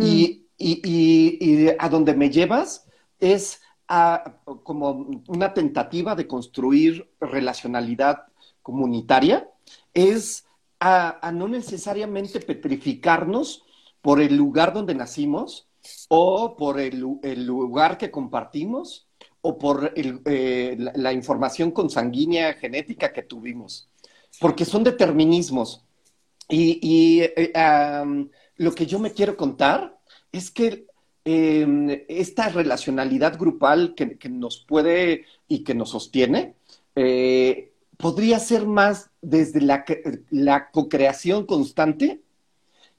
[0.00, 2.86] y, y, a donde me llevas
[3.20, 8.24] es como una tentativa de construir relacionalidad
[8.62, 9.48] comunitaria,
[9.92, 10.46] es
[10.80, 13.64] a, no necesariamente petrificarnos
[14.00, 15.68] por el lugar donde nacimos
[16.08, 19.06] o por el, lugar que compartimos
[19.40, 23.88] o por eh, la, información consanguínea genética que tuvimos,
[24.40, 25.84] porque son determinismos.
[26.48, 27.52] Y, eh,
[28.56, 29.98] lo que yo me quiero contar
[30.32, 30.86] es que
[31.26, 36.54] Em, esta relacionalidad grupal que, nos puede y que nos sostiene,
[36.96, 39.86] eh, podría ser más desde la,
[40.28, 42.20] la co-creación constante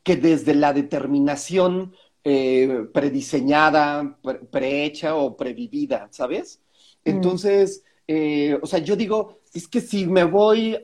[0.01, 4.17] que desde la determinación eh, prediseñada,
[4.49, 6.61] prehecha o previvida, ¿sabes?
[7.03, 7.09] Mm.
[7.11, 10.77] Entonces, eh, o sea, yo digo, es que si me voy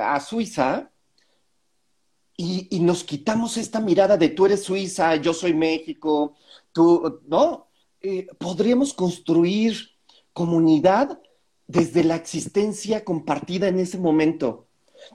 [0.00, 0.90] a Suiza,
[2.36, 6.34] y, nos quitamos esta mirada de tú eres Suiza, yo soy México,
[6.72, 7.68] tú, ¿no?
[8.02, 9.90] Eh, podríamos construir
[10.32, 11.18] comunidad
[11.66, 14.66] desde la existencia compartida en ese momento,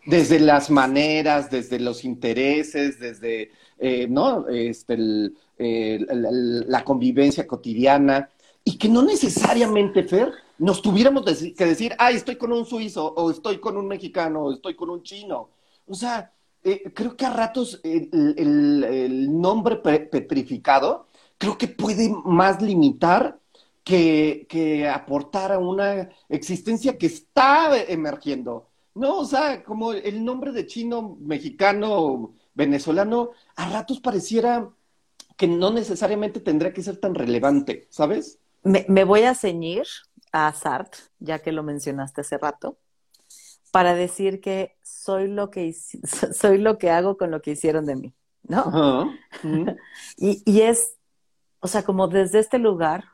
[0.05, 4.47] desde las maneras, desde los intereses, desde, eh, ¿no?
[4.49, 4.97] Este,
[5.57, 8.29] la convivencia cotidiana,
[8.63, 13.31] y que no necesariamente, Fer, nos tuviéramos que decir, ay, estoy con un suizo, o
[13.31, 15.49] estoy con un mexicano, o estoy con un chino.
[15.87, 16.31] O sea,
[16.63, 23.39] eh, creo que a ratos el, nombre petrificado creo que puede más limitar
[23.83, 28.69] que, aportar a una existencia que está emergiendo.
[28.93, 34.69] No, o sea, como el nombre de chino, mexicano, venezolano, a ratos pareciera
[35.37, 38.37] que no necesariamente tendría que ser tan relevante, ¿sabes?
[38.63, 39.87] Me, me voy a ceñir
[40.31, 42.77] a Sartre, ya que lo mencionaste hace rato
[43.71, 45.73] para decir que soy lo que,
[46.33, 48.77] soy lo que hago con lo que hicieron de mí, ¿no?
[50.17, 50.97] y, y es,
[51.59, 53.05] o sea, como desde este lugar,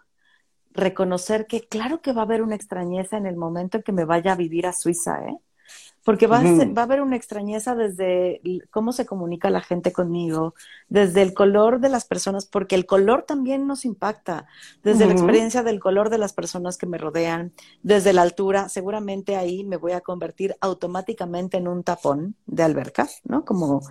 [0.71, 4.05] reconocer que claro que va a haber una extrañeza en el momento en que me
[4.05, 5.37] vaya a vivir a Suiza, ¿eh?
[6.03, 10.55] Porque va, a haber una extrañeza desde cómo se comunica la gente conmigo,
[10.87, 14.47] desde el color de las personas, porque el color también nos impacta,
[14.83, 17.51] desde la experiencia del color de las personas que me rodean,
[17.83, 23.07] desde la altura, seguramente ahí me voy a convertir automáticamente en un tapón de alberca,
[23.25, 23.43] ¿no?
[23.43, 23.81] Como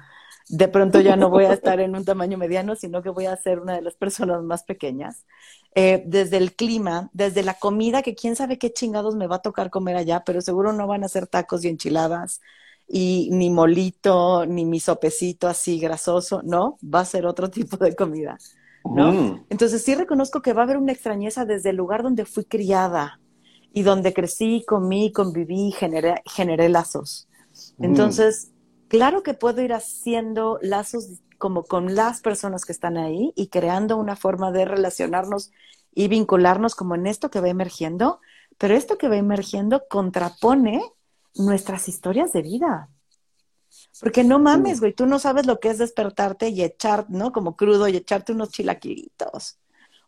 [0.48, 3.36] de pronto ya no voy a estar en un tamaño mediano, sino que voy a
[3.36, 5.26] ser una de las personas más pequeñas.
[5.74, 9.42] Eh, desde el clima, desde la comida, que quién sabe qué chingados me va a
[9.42, 12.40] tocar comer allá, pero seguro no van a ser tacos y enchiladas,
[12.88, 17.96] y ni molito, ni mi sopecito así grasoso, no, va a ser otro tipo de
[17.96, 18.38] comida,
[18.84, 19.12] ¿no?
[19.12, 19.46] Mm.
[19.50, 23.20] Entonces sí reconozco que va a haber una extrañeza desde el lugar donde fui criada
[23.72, 27.28] y donde crecí, comí, conviví, generé, generé lazos.
[27.78, 27.84] Mm.
[27.84, 28.52] Entonces,
[28.88, 33.96] claro que puedo ir haciendo lazos como con las personas que están ahí y creando
[33.96, 35.52] una forma de relacionarnos
[35.94, 38.20] y vincularnos como en esto que va emergiendo,
[38.58, 40.82] pero esto que va emergiendo contrapone
[41.34, 42.90] nuestras historias de vida.
[44.00, 47.32] Porque no mames, güey, tú no sabes lo que es despertarte y echar, ¿no?
[47.32, 49.58] Como crudo y echarte unos chilaquilitos.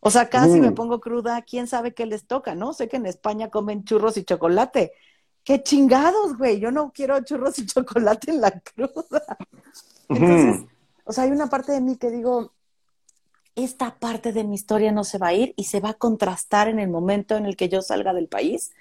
[0.00, 2.72] O sea, casi me pongo cruda, quién sabe qué les toca, ¿no?
[2.72, 4.92] Sé que en España comen churros y chocolate,
[5.48, 9.38] qué chingados, güey, yo no quiero churros y chocolate en la cruda.
[10.10, 10.66] Entonces,
[11.04, 12.52] o sea, hay una parte de mí que digo,
[13.56, 16.68] esta parte de mi historia no se va a ir y se va a contrastar
[16.68, 18.72] en el momento en el que yo salga del país.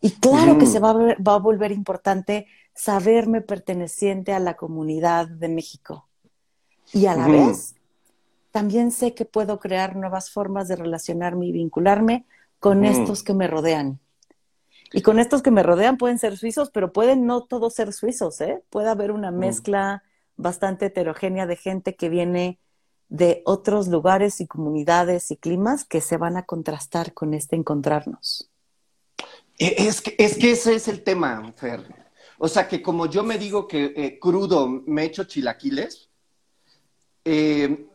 [0.00, 5.28] Y claro que se va a, va a volver importante saberme perteneciente a la comunidad
[5.28, 6.08] de México.
[6.94, 7.74] Y a la vez,
[8.50, 12.24] también sé que puedo crear nuevas formas de relacionarme y vincularme
[12.60, 12.84] con Mm.
[12.86, 14.00] estos que me rodean.
[14.96, 18.40] Y con estos que me rodean pueden ser suizos, pero pueden no todos ser suizos,
[18.40, 18.62] ¿eh?
[18.70, 19.38] Puede haber una Mm.
[19.38, 20.04] mezcla
[20.36, 22.60] bastante heterogénea de gente que viene
[23.08, 28.48] de otros lugares y comunidades y climas que se van a contrastar con este encontrarnos.
[29.58, 31.82] E- Es que, es que ese es el tema, Fer.
[32.38, 36.08] O sea, que como yo me digo que eh, crudo me echo chilaquiles,
[37.24, 37.86] eh,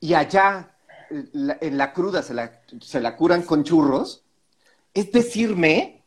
[0.00, 0.74] y allá
[1.10, 4.24] eh, la- en la cruda se la, se la curan con churros,
[4.92, 5.97] es decirme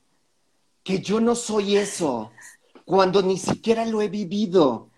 [0.84, 2.32] que yo no soy eso,
[2.86, 4.90] cuando ni siquiera lo he vivido.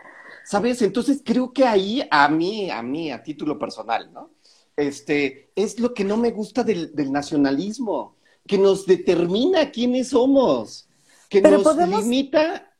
[0.45, 0.81] ¿Sabes?
[0.81, 4.31] Entonces creo que ahí, a mí, a mí, a título personal, ¿no?
[4.75, 10.89] Este, es lo que no me gusta del, del nacionalismo, que nos determina quiénes somos,
[11.29, 12.73] que Pero nos podemos- limita,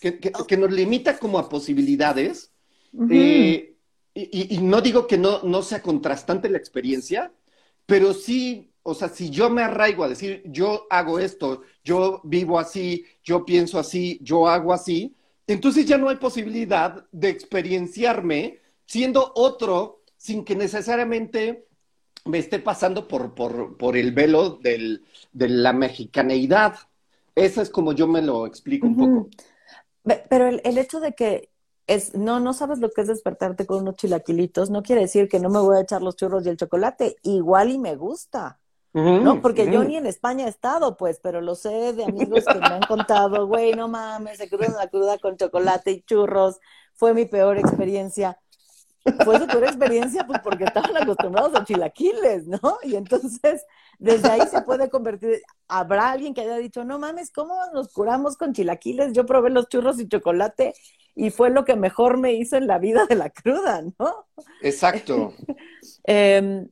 [0.00, 2.50] que, que- que nos limita como a posibilidades.
[3.10, 3.76] Eh,
[4.14, 7.32] y, y- y no digo que no, no sea contrastante la experiencia,
[7.86, 12.58] pero sí, o sea, si yo me arraigo a decir, yo hago esto, yo vivo
[12.58, 15.14] así, yo pienso así, yo hago así,
[15.46, 21.66] entonces ya no hay posibilidad de experienciarme siendo otro sin que necesariamente
[22.24, 26.76] me esté pasando por, por, por el velo del- de la mexicaneidad.
[27.34, 29.28] Eso es como yo me lo explico un poco.
[30.30, 31.50] Pero el, el hecho de que
[31.86, 35.40] es, no, no sabes lo que es despertarte con unos chilaquilitos, no quiere decir que
[35.40, 37.16] no me voy a echar los churros y el chocolate.
[37.22, 38.60] Igual y me gusta,
[38.96, 39.42] ¿no?
[39.42, 42.66] Porque yo ni en España he estado, pues, pero lo sé de amigos que me
[42.66, 46.58] han contado, güey, no mames, se cruzan la cruda con chocolate y churros.
[46.94, 48.40] Fue mi peor experiencia.
[49.22, 52.78] Fue su peor experiencia, pues, porque estaban acostumbrados a chilaquiles, ¿no?
[52.82, 53.64] Y entonces,
[53.98, 55.42] desde ahí se puede convertir.
[55.68, 59.12] Habrá alguien que haya dicho, no mames, ¿cómo nos curamos con chilaquiles?
[59.12, 60.72] Yo probé los churros y chocolate
[61.14, 64.26] y fue lo que mejor me hizo en la vida de la cruda, ¿no?
[64.62, 65.34] Exacto.
[66.08, 66.66] Eh,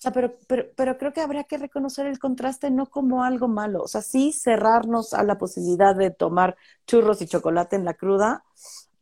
[0.00, 3.48] o sea, pero, pero, pero creo que habría que reconocer el contraste no como algo
[3.48, 3.82] malo.
[3.82, 8.42] O sea, sí cerrarnos a la posibilidad de tomar churros y chocolate en la cruda,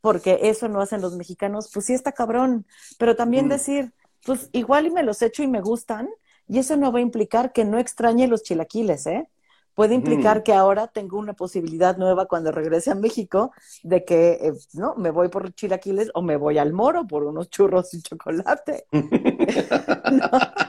[0.00, 2.66] porque eso no hacen los mexicanos, pues sí está cabrón.
[2.98, 3.50] Pero también Mm.
[3.50, 3.92] decir,
[4.26, 6.08] pues igual y me los echo y me gustan,
[6.48, 9.28] y eso no va a implicar que no extrañe los chilaquiles, ¿eh?
[9.74, 10.42] Puede implicar Mm.
[10.42, 13.52] que ahora tengo una posibilidad nueva cuando regrese a México
[13.84, 17.48] de que, eh, no, me voy por chilaquiles o me voy al moro por unos
[17.50, 18.86] churros y chocolate.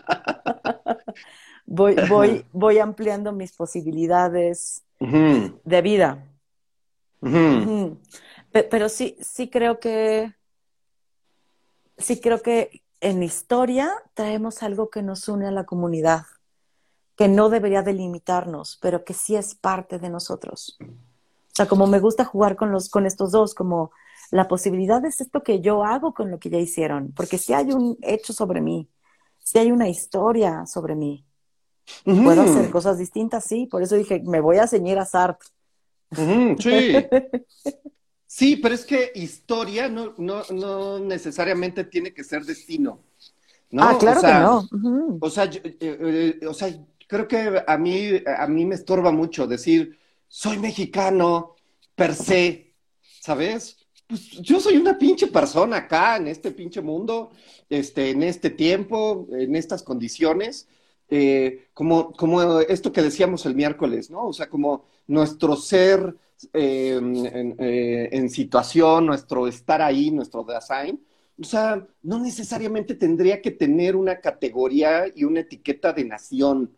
[1.71, 6.25] Voy, voy, voy ampliando mis posibilidades de vida.
[8.51, 10.33] Pero sí, sí creo que,
[11.97, 16.23] sí creo que en historia traemos algo que nos une a la comunidad,
[17.15, 20.77] que no debería delimitarnos, pero que sí es parte de nosotros.
[20.81, 23.91] O sea, como me gusta jugar con los, con estos dos, como
[24.31, 27.71] la posibilidad es esto que yo hago con lo que ya hicieron, porque si hay
[27.71, 28.89] un hecho sobre mí,
[29.39, 31.25] si hay una historia sobre mí,
[32.21, 33.67] puedo Ujú, hacer cosas distintas, sí.
[33.67, 35.47] Por eso dije, me voy a ceñir a Sartre.
[36.17, 37.09] ujú, Sí.
[38.27, 42.99] Sí, pero es que historia no, no, no necesariamente tiene que ser destino.
[43.71, 43.83] ¿no?
[43.89, 44.67] ah, claro O sea, que no.
[44.71, 45.23] Ujú.
[45.23, 45.77] O sea, yo- eh,
[46.41, 46.69] eh, o sea,
[47.07, 49.97] creo que a mí, a mí me estorba mucho decir,
[50.27, 51.55] soy mexicano
[51.95, 52.75] per se,
[53.21, 53.77] ¿sabes?
[54.07, 57.31] Pues yo soy una pinche persona acá, en este pinche mundo,
[57.69, 60.67] este, en este tiempo, en estas condiciones,
[61.09, 64.27] eh, como, como esto que decíamos el miércoles, ¿no?
[64.27, 66.15] O sea, como nuestro ser
[66.53, 70.99] eh, en, eh, en situación, nuestro estar ahí, nuestro design,
[71.41, 76.71] o sea, no necesariamente tendría que tener una categoría y una etiqueta de nación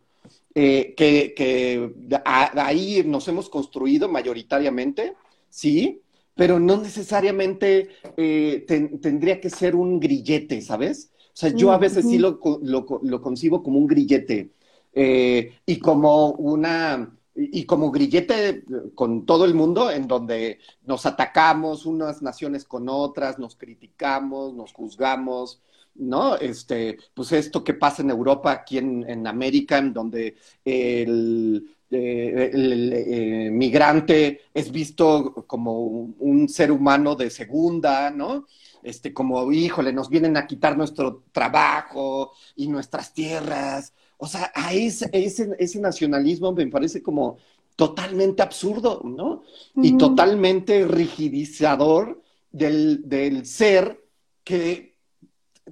[0.53, 1.93] eh, que, que
[2.25, 5.15] a- ahí nos hemos construido mayoritariamente,
[5.49, 6.01] sí,
[6.35, 11.11] pero no necesariamente eh, ten- tendría que ser un grillete, ¿sabes?
[11.33, 14.51] O sea, yo a veces sí lo, lo, lo concibo como un grillete
[14.93, 18.63] eh, y como una y como grillete eh,
[18.93, 24.73] con todo el mundo en donde nos atacamos unas naciones con otras, nos criticamos, nos
[24.73, 25.61] juzgamos,
[25.95, 26.35] ¿no?
[26.35, 32.51] Este, pues esto que pasa en Europa, aquí en, en América, en donde el, eh,
[32.53, 35.81] el, migrante es visto como
[36.19, 38.45] un ser humano de segunda, ¿no?
[38.83, 43.93] Este, como, híjole, nos vienen a quitar nuestro trabajo y nuestras tierras.
[44.17, 47.37] O sea, a ese, ese, ese nacionalismo me parece como
[47.75, 49.43] totalmente absurdo, ¿no?
[49.75, 52.21] Y totalmente rigidizador
[52.51, 54.03] del, del ser
[54.43, 54.91] que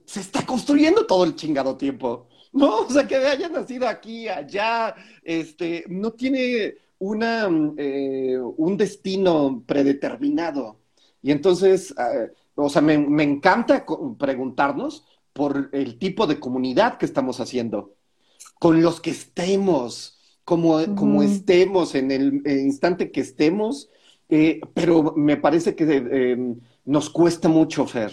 [0.05, 2.27] se está construyendo todo el chingado tiempo.
[2.51, 7.47] No, o sea, que haya nacido aquí, allá, este, no tiene una,
[7.77, 10.79] eh, un destino predeterminado.
[11.21, 13.85] Y entonces, eh, o sea, me, me encanta
[14.17, 17.95] preguntarnos por el tipo de comunidad que estamos haciendo,
[18.59, 23.89] con los que estemos, como, como estemos, en el, instante que estemos,
[24.27, 26.55] eh, pero me parece que eh,
[26.85, 28.11] nos cuesta mucho, Fer,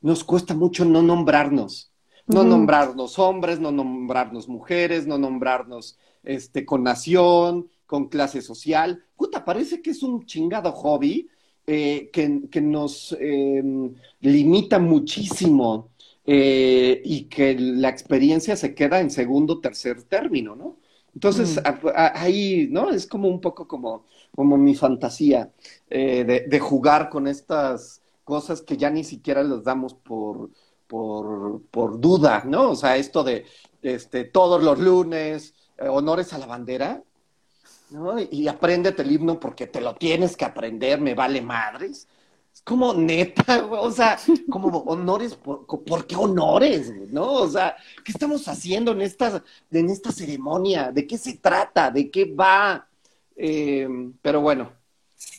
[0.00, 1.92] nos cuesta mucho no nombrarnos,
[2.26, 9.04] no nombrarnos hombres, no nombrarnos mujeres, no nombrarnos este, con nación, con clase social.
[9.14, 11.28] Puta, parece que es un chingado hobby
[11.66, 15.88] eh, que, nos em, limita muchísimo
[16.26, 20.76] eh, y que la experiencia se queda en segundo, tercer término, ¿no?
[21.14, 21.86] Entonces, mm.
[21.94, 22.90] ahí, ¿no?
[22.90, 24.04] Es como un poco como,
[24.34, 25.52] como mi fantasía
[25.88, 30.50] eh, de, jugar con estas cosas que ya ni siquiera les damos por,
[30.86, 32.72] por, por duda, ¿no?
[32.72, 33.46] O sea, esto de
[33.80, 37.02] este, todos los lunes, honores a la bandera,
[37.90, 38.16] ¿no?
[38.18, 42.08] Y apréndete el himno porque te lo tienes que aprender, me vale madres.
[42.52, 44.18] Es como neta, o sea,
[44.50, 46.92] como honores, por, qué honores?
[47.10, 47.32] ¿No?
[47.32, 50.92] O sea, ¿qué estamos haciendo en esta, en esta ceremonia?
[50.92, 51.90] ¿De qué se trata?
[51.90, 52.86] ¿De qué va?
[53.36, 53.88] Eh,
[54.22, 54.72] pero bueno.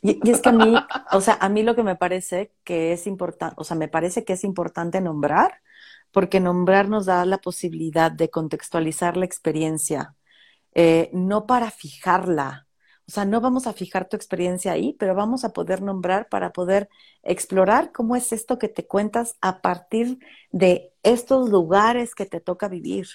[0.01, 0.75] Y, y, es que a mí,
[1.11, 4.25] o sea, a mí lo que me parece que es importante, o sea, me parece
[4.25, 5.61] que es importante nombrar,
[6.11, 10.14] porque nombrar nos da la posibilidad de contextualizar la experiencia
[10.75, 12.67] eh, no para fijarla.
[13.07, 16.51] O sea, no vamos a fijar tu experiencia ahí, pero vamos a poder nombrar para
[16.51, 16.89] poder
[17.23, 20.19] explorar cómo es esto que te cuentas a partir
[20.51, 23.07] de estos lugares que te toca vivir.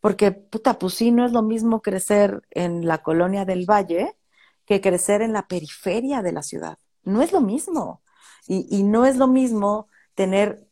[0.00, 4.16] Porque, puta, pues sí, no es lo mismo crecer en la colonia del Valle
[4.64, 6.78] que crecer en la periferia de la ciudad.
[7.04, 8.02] No es lo mismo.
[8.48, 10.66] Y, y no es lo mismo tener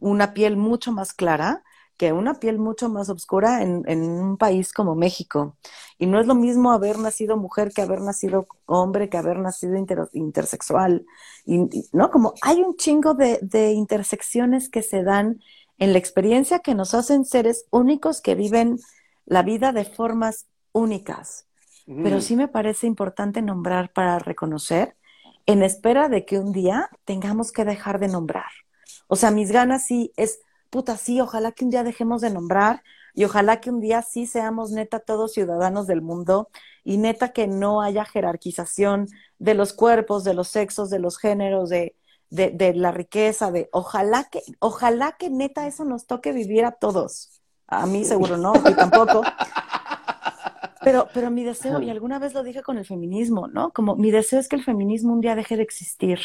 [0.00, 1.64] una piel mucho más clara
[2.00, 5.58] que una piel mucho más oscura en, un país como México.
[5.98, 9.76] Y no es lo mismo haber nacido mujer que haber nacido hombre, que haber nacido
[10.14, 11.04] intersexual.
[11.44, 12.10] Y, ¿No?
[12.10, 15.42] Como hay un chingo de, intersecciones que se dan
[15.76, 18.78] en la experiencia que nos hacen seres únicos que viven
[19.26, 21.44] la vida de formas únicas.
[21.84, 22.22] Pero mm.
[22.22, 24.96] sí me parece importante nombrar para reconocer
[25.44, 28.50] en espera de que un día tengamos que dejar de nombrar.
[29.06, 30.40] O sea, mis ganas sí es
[30.70, 32.82] puta, sí, ojalá que un día dejemos de nombrar
[33.14, 36.48] y ojalá que un día sí seamos neta todos ciudadanos del mundo
[36.84, 39.08] y neta que no haya jerarquización
[39.38, 41.94] de los cuerpos, de los sexos, de los géneros, de,
[42.30, 47.40] de, la riqueza, de ojalá que, ojalá que neta eso nos toque vivir a todos.
[47.66, 49.22] A mí seguro no, a tampoco.
[50.82, 53.70] Pero, pero mi deseo, y alguna vez lo dije con el feminismo, ¿no?
[53.70, 56.20] Como mi deseo es que el feminismo un día deje de existir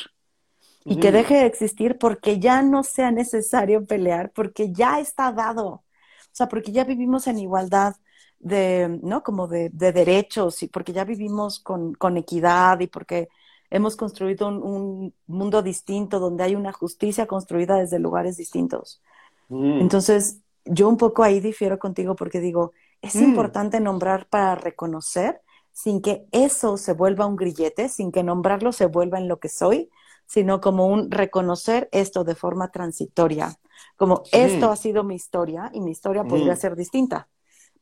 [0.88, 5.68] y que deje de existir porque ya no sea necesario pelear, porque ya está dado.
[5.68, 5.84] O
[6.32, 7.96] sea, porque ya vivimos en igualdad
[8.40, 9.24] de, ¿no?
[9.24, 13.30] Como de, derechos y porque ya vivimos con, equidad y porque
[13.72, 19.02] hemos construido un, mundo distinto donde hay una justicia construida desde lugares distintos.
[19.50, 19.82] Mm.
[19.82, 23.24] Entonces, yo un poco ahí difiero contigo porque digo, es mm.
[23.24, 25.42] importante nombrar para reconocer
[25.74, 29.50] sin que eso se vuelva un grillete, sin que nombrarlo se vuelva en lo que
[29.50, 29.90] soy,
[30.26, 33.56] sino como un reconocer esto de forma transitoria,
[33.96, 37.28] como esto ha sido mi historia y mi historia podría ser distinta,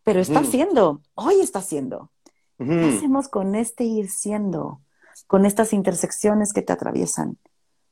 [0.03, 2.11] pero está siendo, hoy está siendo.
[2.57, 4.81] ¿Qué hacemos con este ir siendo,
[5.27, 7.37] con estas intersecciones que te atraviesan?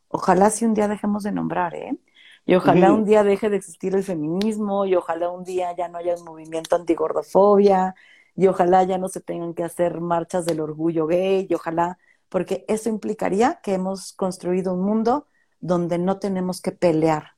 [0.07, 1.97] Ojalá si un día dejemos de nombrar, ¿eh?
[2.45, 5.97] Y ojalá un día deje de existir el feminismo, y ojalá un día ya no
[5.97, 7.95] haya un movimiento antigordofobia,
[8.35, 11.97] y ojalá ya no se tengan que hacer marchas del orgullo gay, y ojalá
[12.31, 15.27] porque eso implicaría que hemos construido un mundo
[15.59, 17.35] donde no tenemos que pelear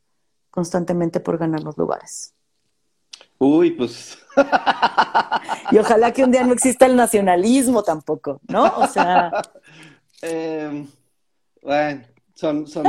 [0.52, 2.36] constantemente por ganar los lugares.
[3.40, 4.20] Uy, pues.
[5.72, 8.66] y ojalá que un día no exista el nacionalismo tampoco, ¿no?
[8.78, 9.32] O sea.
[10.26, 10.88] Em,
[11.62, 12.86] bueno, son, son,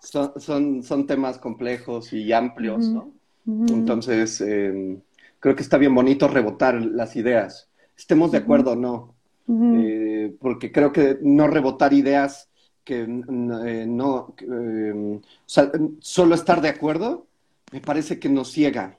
[0.00, 3.12] son, son, temas complejos y amplios, ¿no?
[3.46, 5.02] Entonces, em,
[5.40, 7.68] creo que está bien bonito rebotar las ideas.
[7.98, 9.14] Estemos de acuerdo o no.
[9.52, 12.48] Eh, porque creo que no rebotar ideas
[12.84, 17.26] que eh, no, eh, solo estar de acuerdo,
[17.72, 18.98] me parece que nos ciega.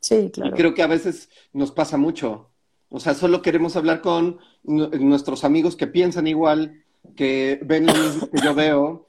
[0.00, 0.50] Sí, claro.
[0.50, 2.48] Y creo que a veces nos pasa mucho.
[2.88, 6.82] O sea, solo queremos hablar con nuestros amigos que piensan igual,
[7.14, 9.06] que ven lo mismo que yo veo,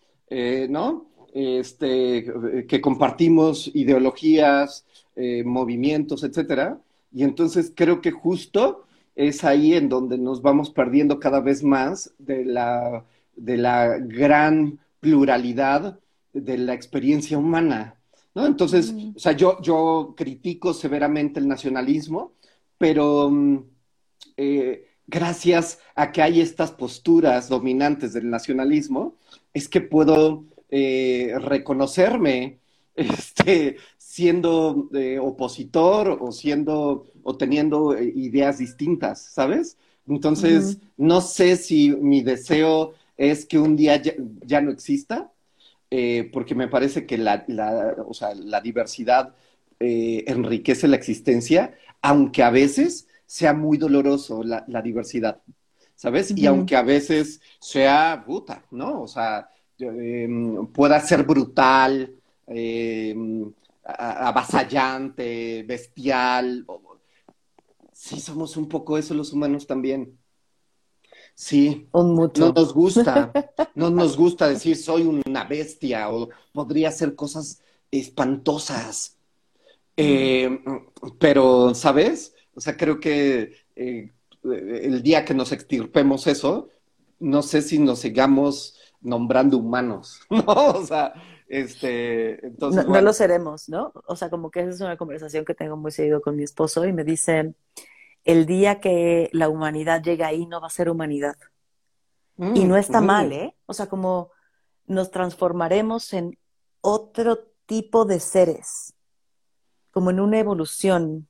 [0.70, 1.08] ¿no?
[1.34, 4.86] Este, que compartimos ideologías,
[5.44, 6.80] movimientos, etcétera.
[7.12, 8.86] Y entonces creo que justo
[9.16, 13.06] es ahí en donde nos vamos perdiendo cada vez más de la,
[13.36, 16.00] de la gran pluralidad
[16.34, 17.96] de la experiencia humana.
[18.34, 18.46] ¿no?
[18.46, 22.34] Entonces, o sea, yo, yo critico severamente el nacionalismo,
[22.78, 23.60] pero mm,
[24.38, 29.16] eh, gracias a que hay estas posturas dominantes del nacionalismo,
[29.54, 32.60] es que puedo eh, reconocerme
[32.96, 33.78] este,
[34.14, 39.76] siendo eh, opositor o siendo o teniendo eh, ideas distintas, ¿sabes?
[40.08, 44.00] Entonces, no sé si mi deseo es que un día
[44.46, 45.32] ya, no exista,
[45.90, 47.44] eh, porque me parece que la,
[48.08, 49.34] o sea, la diversidad
[49.80, 55.42] enriquece la existencia, aunque a veces sea muy doloroso la, diversidad,
[55.96, 56.38] ¿sabes?
[56.38, 59.02] Y aunque a veces sea puta, ¿no?
[59.02, 59.50] O sea,
[59.80, 62.14] em, pueda ser brutal,
[62.46, 63.52] em,
[63.84, 66.66] avasallante, bestial.
[67.92, 70.18] Sí, somos un poco eso los humanos también.
[71.36, 73.32] Sí, no nos gusta,
[73.76, 79.18] no nos gusta decir soy una bestia o podría hacer cosas espantosas.
[79.98, 80.60] Eh,
[81.20, 82.36] pero, ¿sabes?
[82.56, 84.12] O sea, creo que eh,
[84.44, 86.70] el día que nos extirpemos eso,
[87.20, 90.44] no sé si nos sigamos nombrando humanos, ¿no?
[90.46, 91.14] O sea,
[91.48, 92.88] este, entonces.
[92.88, 93.94] No, lo seremos, ¿no?
[94.06, 96.86] O sea, como que esa es una conversación que tengo muy seguido con mi esposo
[96.86, 97.54] y me dice:
[98.24, 101.36] el día que la humanidad llegue ahí no va a ser humanidad.
[102.38, 103.56] y no está mm, mal, ¿eh?
[103.66, 104.32] O sea, como
[104.86, 106.38] nos transformaremos en
[106.82, 108.94] otro tipo de seres,
[109.92, 111.28] como en una evolución.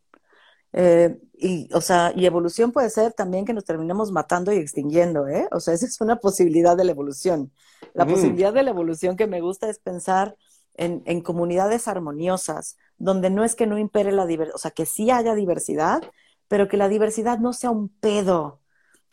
[0.71, 5.27] Eh, y, o sea, y evolución puede ser también que nos terminemos matando y extinguiendo,
[5.27, 5.47] ¿eh?
[5.51, 7.51] O sea, esa es una posibilidad de la evolución.
[7.93, 8.09] La mm.
[8.09, 10.37] posibilidad de la evolución que me gusta es pensar
[10.75, 14.85] en, en comunidades armoniosas, donde no es que no impere la diversidad, o sea, que
[14.85, 16.01] sí haya diversidad,
[16.47, 18.61] pero que la diversidad no sea un pedo,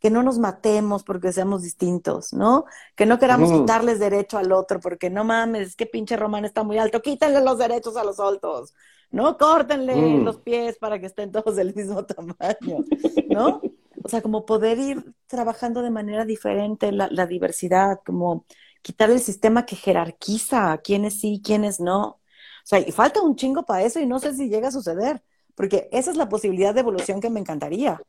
[0.00, 2.64] que no nos matemos porque seamos distintos, ¿no?
[2.96, 6.62] Que no queramos quitarles derecho al otro porque no mames, es que pinche Román está
[6.62, 8.74] muy alto, quítenle los derechos a los altos,
[9.10, 9.36] ¿no?
[9.36, 10.24] Córtenle mm.
[10.24, 12.84] los pies para que estén todos del mismo tamaño,
[13.28, 13.60] ¿no?
[14.02, 18.46] O sea, como poder ir trabajando de manera diferente la, la diversidad, como
[18.82, 22.02] quitar el sistema que jerarquiza a quiénes sí quiénes no.
[22.06, 22.18] O
[22.64, 25.22] sea, y falta un chingo para eso y no sé si llega a suceder,
[25.54, 28.00] porque esa es la posibilidad de evolución que me encantaría.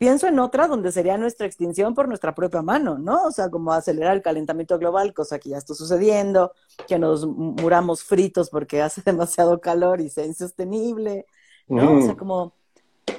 [0.00, 3.24] Pienso en otra donde sería nuestra extinción por nuestra propia mano, ¿no?
[3.24, 6.54] O sea, como acelerar el calentamiento global, cosa que ya está sucediendo,
[6.88, 11.26] que nos muramos fritos porque hace demasiado calor y sea insostenible,
[11.68, 11.98] ¿no?
[11.98, 12.54] O sea, como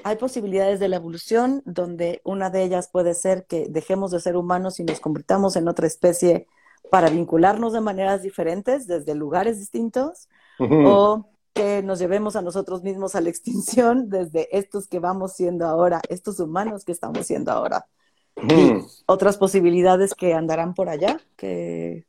[0.03, 4.35] hay posibilidades de la evolución donde una de ellas puede ser que dejemos de ser
[4.35, 6.47] humanos y nos convirtamos en otra especie
[6.89, 13.15] para vincularnos de maneras diferentes desde lugares distintos o que nos llevemos a nosotros mismos
[13.15, 17.87] a la extinción desde estos que vamos siendo ahora, estos humanos que estamos siendo ahora.
[18.37, 18.73] Y
[19.05, 22.05] otras posibilidades que andarán por allá, que,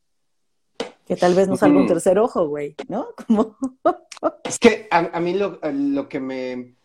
[1.06, 3.08] que tal vez nos salga un tercer ojo, güey, ¿no?
[3.26, 3.56] Como...
[4.44, 6.76] es que a, mí lo, lo, que me,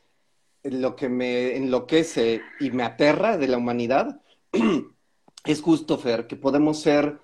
[0.63, 4.21] lo que me enloquece y me aterra de la humanidad
[5.45, 7.19] es justo, Fer, que podemos ser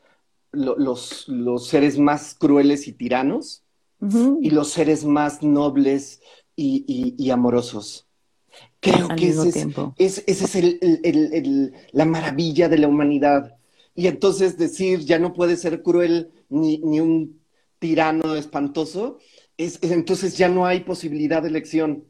[0.51, 3.62] los, los seres más crueles y tiranos
[4.41, 6.21] y los seres más nobles
[6.55, 8.07] y, amorosos.
[8.79, 13.57] Creo que ese es, ese es el, la maravilla de la humanidad.
[13.95, 17.39] Y entonces decir ya no puede ser cruel ni, un
[17.79, 19.19] tirano espantoso,
[19.57, 22.05] es, entonces ya no hay posibilidad de elección,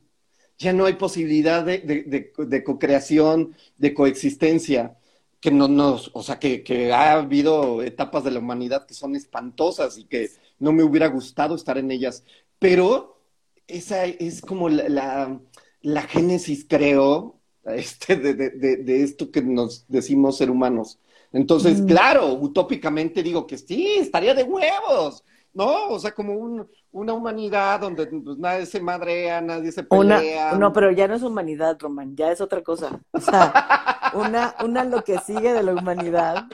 [0.58, 4.98] ya no hay posibilidad de, de, de co-creación, de coexistencia
[5.44, 9.14] que no nos, o sea, que, que, ha habido etapas de la humanidad que son
[9.14, 10.30] espantosas y que
[10.60, 12.24] no me hubiera gustado estar en ellas,
[12.60, 13.20] pero
[13.68, 15.40] esa es como la,
[15.82, 21.00] la, génesis, creo, este, de, de, de, esto que nos decimos ser humanos.
[21.32, 25.24] Entonces, claro, utópicamente digo que sí, estaría de huevos,
[25.54, 25.90] ¿no?
[25.90, 30.54] O sea, como un, una humanidad donde pues, nadie se madrea, nadie se pelea.
[30.54, 33.00] no, pero ya no es humanidad, Román, ya es otra cosa.
[33.12, 36.46] O sea, una, una lo que sigue de la humanidad,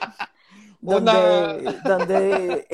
[0.80, 2.68] donde, donde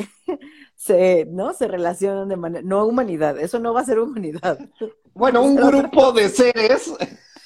[0.76, 1.54] se, ¿no?
[1.54, 4.60] se relacionan de manera, no humanidad, eso no va a ser humanidad.
[5.18, 6.94] Bueno, un grupo de seres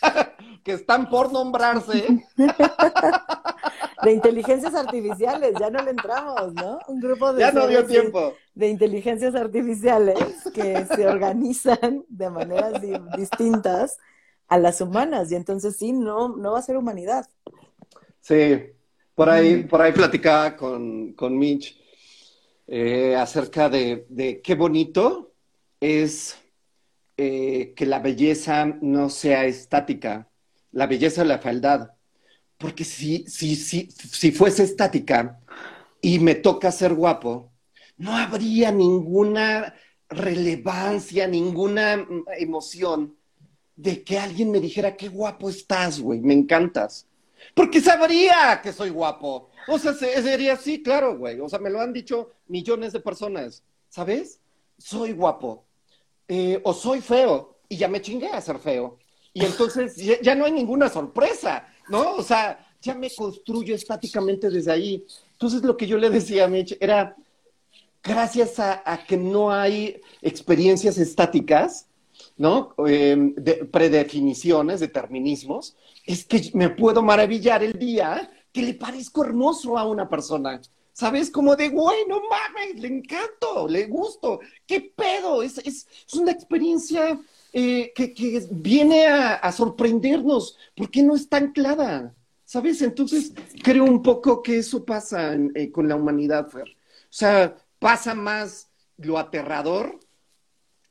[0.64, 2.26] que están por nombrarse.
[4.04, 6.80] De inteligencias artificiales, ya no le entramos, ¿no?
[6.88, 7.42] Un grupo de...
[7.42, 8.34] Ya no dio tiempo.
[8.56, 10.18] De inteligencias artificiales
[10.52, 12.82] que se organizan de maneras
[13.16, 14.00] distintas
[14.48, 17.28] a las humanas y entonces sí, no, no va a ser humanidad.
[18.20, 18.64] Sí,
[19.14, 21.80] por ahí, por ahí platicaba con, con Mitch
[22.72, 25.34] eh, acerca de, qué bonito
[25.80, 26.38] es
[27.18, 30.30] eh, que la belleza no sea estática,
[30.72, 31.92] la belleza de la fealdad.
[32.60, 35.40] Porque si, si, si, si fuese estática
[36.00, 37.52] y me toca ser guapo,
[37.98, 39.74] no habría ninguna
[40.08, 43.18] relevancia, ninguna mm, emoción
[43.76, 47.08] de que alguien me dijera, qué guapo estás, güey, me encantas.
[47.56, 49.49] Porque sabría que soy guapo.
[49.70, 51.40] O sea, sería así, claro, güey.
[51.40, 54.40] O sea, me lo han dicho millones de personas, ¿sabes?
[54.80, 55.66] soy guapo
[56.28, 58.98] eh, o soy feo y ya me chingué a ser feo.
[59.34, 62.16] Y entonces ya, no hay ninguna sorpresa, ¿no?
[62.16, 65.06] O sea, ya me construyo estáticamente desde ahí.
[65.34, 67.16] Entonces lo que yo le decía a Mitch era,
[68.04, 71.88] gracias a, que no hay experiencias estáticas,
[72.38, 72.74] ¿no?
[72.88, 79.78] Em, de predefiniciones, determinismos, es que me puedo maravillar el día que le parezco hermoso
[79.78, 80.62] a una persona.
[80.94, 81.32] ¿Sabes?
[81.32, 85.42] Como de, güey, no mames, le encanto, le gusto, ¿qué pedo?
[85.42, 87.18] Es, es, es una experiencia
[87.54, 92.82] eh, que, que, viene a, sorprendernos, porque no está anclada, ¿sabes?
[92.82, 93.34] Entonces,
[93.64, 96.68] creo un poco que eso pasa eh, con la humanidad, Fer.
[96.68, 100.00] O sea, pasa más lo aterrador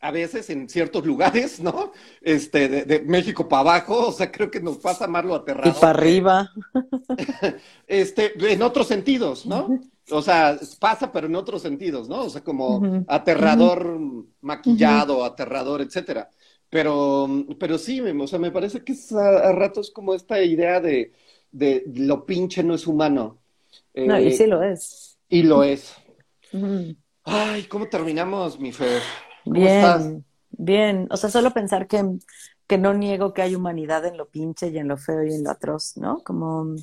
[0.00, 1.92] a veces en ciertos lugares, ¿no?
[2.20, 5.74] Este, de, México para abajo, o sea, creo que nos pasa más lo aterrador.
[5.76, 6.50] Y para arriba.
[7.86, 9.80] este, en otros sentidos, ¿no?
[10.10, 12.22] O sea, pasa, pero en otros sentidos, ¿no?
[12.22, 13.98] O sea, como aterrador
[14.40, 16.30] maquillado, aterrador, etcétera.
[16.70, 17.28] Pero,
[17.58, 21.12] pero sí, o sea, me parece que es a, ratos como esta idea de,
[21.50, 23.38] de, lo pinche no es humano.
[23.94, 25.18] no, y sí lo es.
[25.28, 25.94] Y lo es.
[27.24, 29.02] Ay, ¿cómo terminamos, mi Fer?
[29.52, 31.08] Bien, bien.
[31.10, 32.18] O sea, solo pensar que,
[32.66, 35.44] que no niego que hay humanidad en lo pinche y en lo feo y en
[35.44, 36.22] lo atroz, ¿no?
[36.22, 36.76] Como,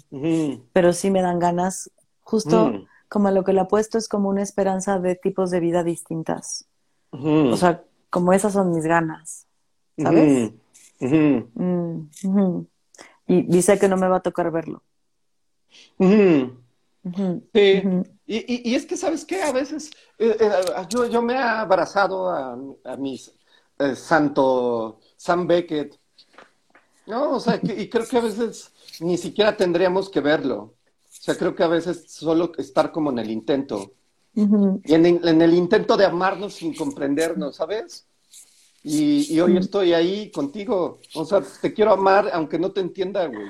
[0.74, 1.92] pero sí me dan ganas,
[2.22, 2.88] justo mm.
[3.08, 6.66] como lo que le puesto es como una esperanza de tipos de vida distintas.
[7.12, 9.48] O sea, como esas son mis ganas,
[9.98, 10.52] ¿sabes?
[11.00, 12.60] Mm,
[13.28, 14.84] y dice que no me va a tocar verlo.
[17.54, 17.84] Sí,
[18.28, 19.44] y, y, es que, ¿sabes qué?
[19.44, 20.52] A veces eh, eh,
[20.90, 23.32] yo, yo, me he abrazado a, a mis
[23.78, 26.00] eh, santo Sam Beckett,
[27.06, 27.36] ¿no?
[27.36, 30.58] O sea, y creo que a veces ni siquiera tendríamos que verlo.
[30.58, 30.74] O
[31.08, 33.92] sea, creo que a veces solo estar como en el intento.
[34.34, 38.06] Y en, en, el intento de amarnos sin comprendernos, ¿sabes?
[38.84, 41.00] Y, y hoy estoy ahí contigo.
[41.14, 43.48] O sea, te quiero amar aunque no te entienda, güey.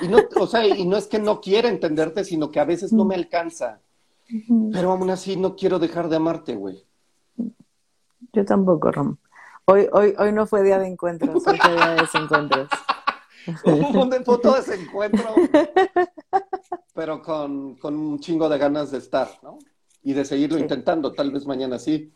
[0.00, 2.92] Y no, o sea, y no es que no quiera entenderte, sino que a veces
[2.92, 3.80] no me alcanza.
[4.72, 6.84] Pero aún así no quiero dejar de amarte, güey.
[8.32, 9.16] Yo tampoco, Rom.
[9.66, 12.68] Hoy, hoy, hoy no fue día de encuentros, hoy fue día de desencuentros.
[13.64, 15.34] un foto de desencuentro,
[16.94, 19.58] pero con, con, un chingo de ganas de estar, ¿no?
[20.02, 22.12] Y de seguirlo intentando, tal vez mañana sí,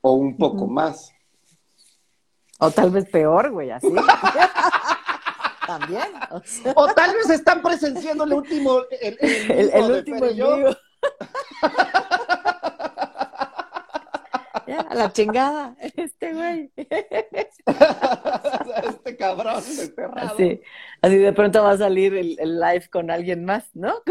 [0.00, 1.12] o un poco más.
[2.60, 3.88] O tal vez peor, güey, así.
[5.68, 6.08] También.
[6.74, 9.16] O, tal vez están presenciando el último, el,
[9.50, 10.56] el, último yo.
[14.66, 16.72] ya, a la chingada, este güey.
[16.76, 16.96] este
[19.16, 19.62] cabrón.
[20.16, 20.62] Así,
[21.02, 24.02] así de pronto va a salir el, el live con alguien más, ¿no?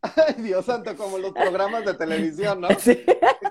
[0.00, 2.68] Ay, Dios santo, como los programas de televisión, ¿no?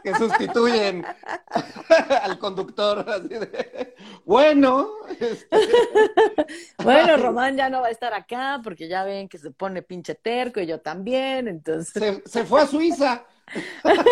[0.06, 1.04] Que sustituyen
[2.22, 3.04] al conductor.
[3.10, 4.88] Así de, bueno.
[5.20, 5.48] Este...
[6.84, 10.14] Bueno, Román ya no va a estar acá porque ya ven que se pone pinche
[10.14, 11.94] terco y yo también, entonces.
[11.94, 13.26] Se, se fue a Suiza.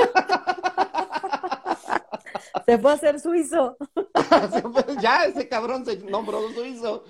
[2.66, 3.76] Se fue a ser suizo.
[5.02, 7.04] ya, ese cabrón se nombró suizo.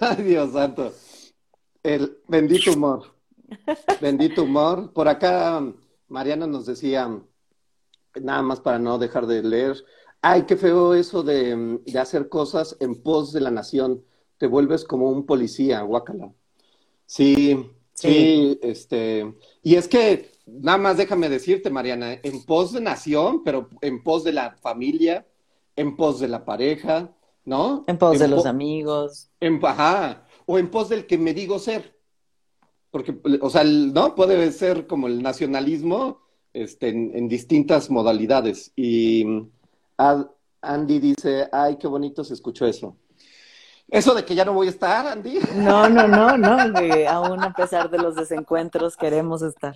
[0.00, 0.94] Ay, Dios santo.
[1.82, 3.14] El bendito humor.
[4.00, 4.90] Bendito humor.
[4.94, 5.62] Por acá
[6.10, 7.08] Mariana nos decía,
[8.20, 9.82] nada más para no dejar de leer,
[10.20, 14.04] ay, qué feo eso de, hacer cosas en pos de la nación.
[14.36, 16.32] Te vuelves como un policía, guácala.
[17.06, 19.34] Sí, sí, este.
[19.62, 24.24] Y es que, nada más déjame decirte, Mariana, en pos de nación, pero en pos
[24.24, 25.26] de la familia,
[25.76, 27.10] en pos de la pareja,
[27.44, 27.84] ¿no?
[27.86, 29.30] En pos de los amigos.
[29.40, 31.96] En, ajá o en pos del que me digo ser.
[32.90, 34.14] Porque, o sea, ¿no?
[34.14, 36.20] Puede ser como el nacionalismo
[36.52, 38.72] este, en, distintas modalidades.
[38.74, 39.24] Y
[40.62, 42.96] Andy dice, ay, qué bonito se escuchó eso.
[43.88, 45.38] Eso de que ya no voy a estar, Andy.
[45.56, 46.56] No, no, no, no,
[47.08, 49.74] aún a pesar de los desencuentros queremos estar.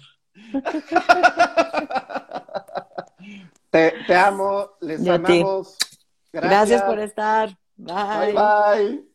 [3.70, 5.76] Te, te amo, les amamos.
[6.32, 6.50] Gracias.
[6.50, 7.58] Gracias por estar.
[7.76, 9.13] Bye, bye.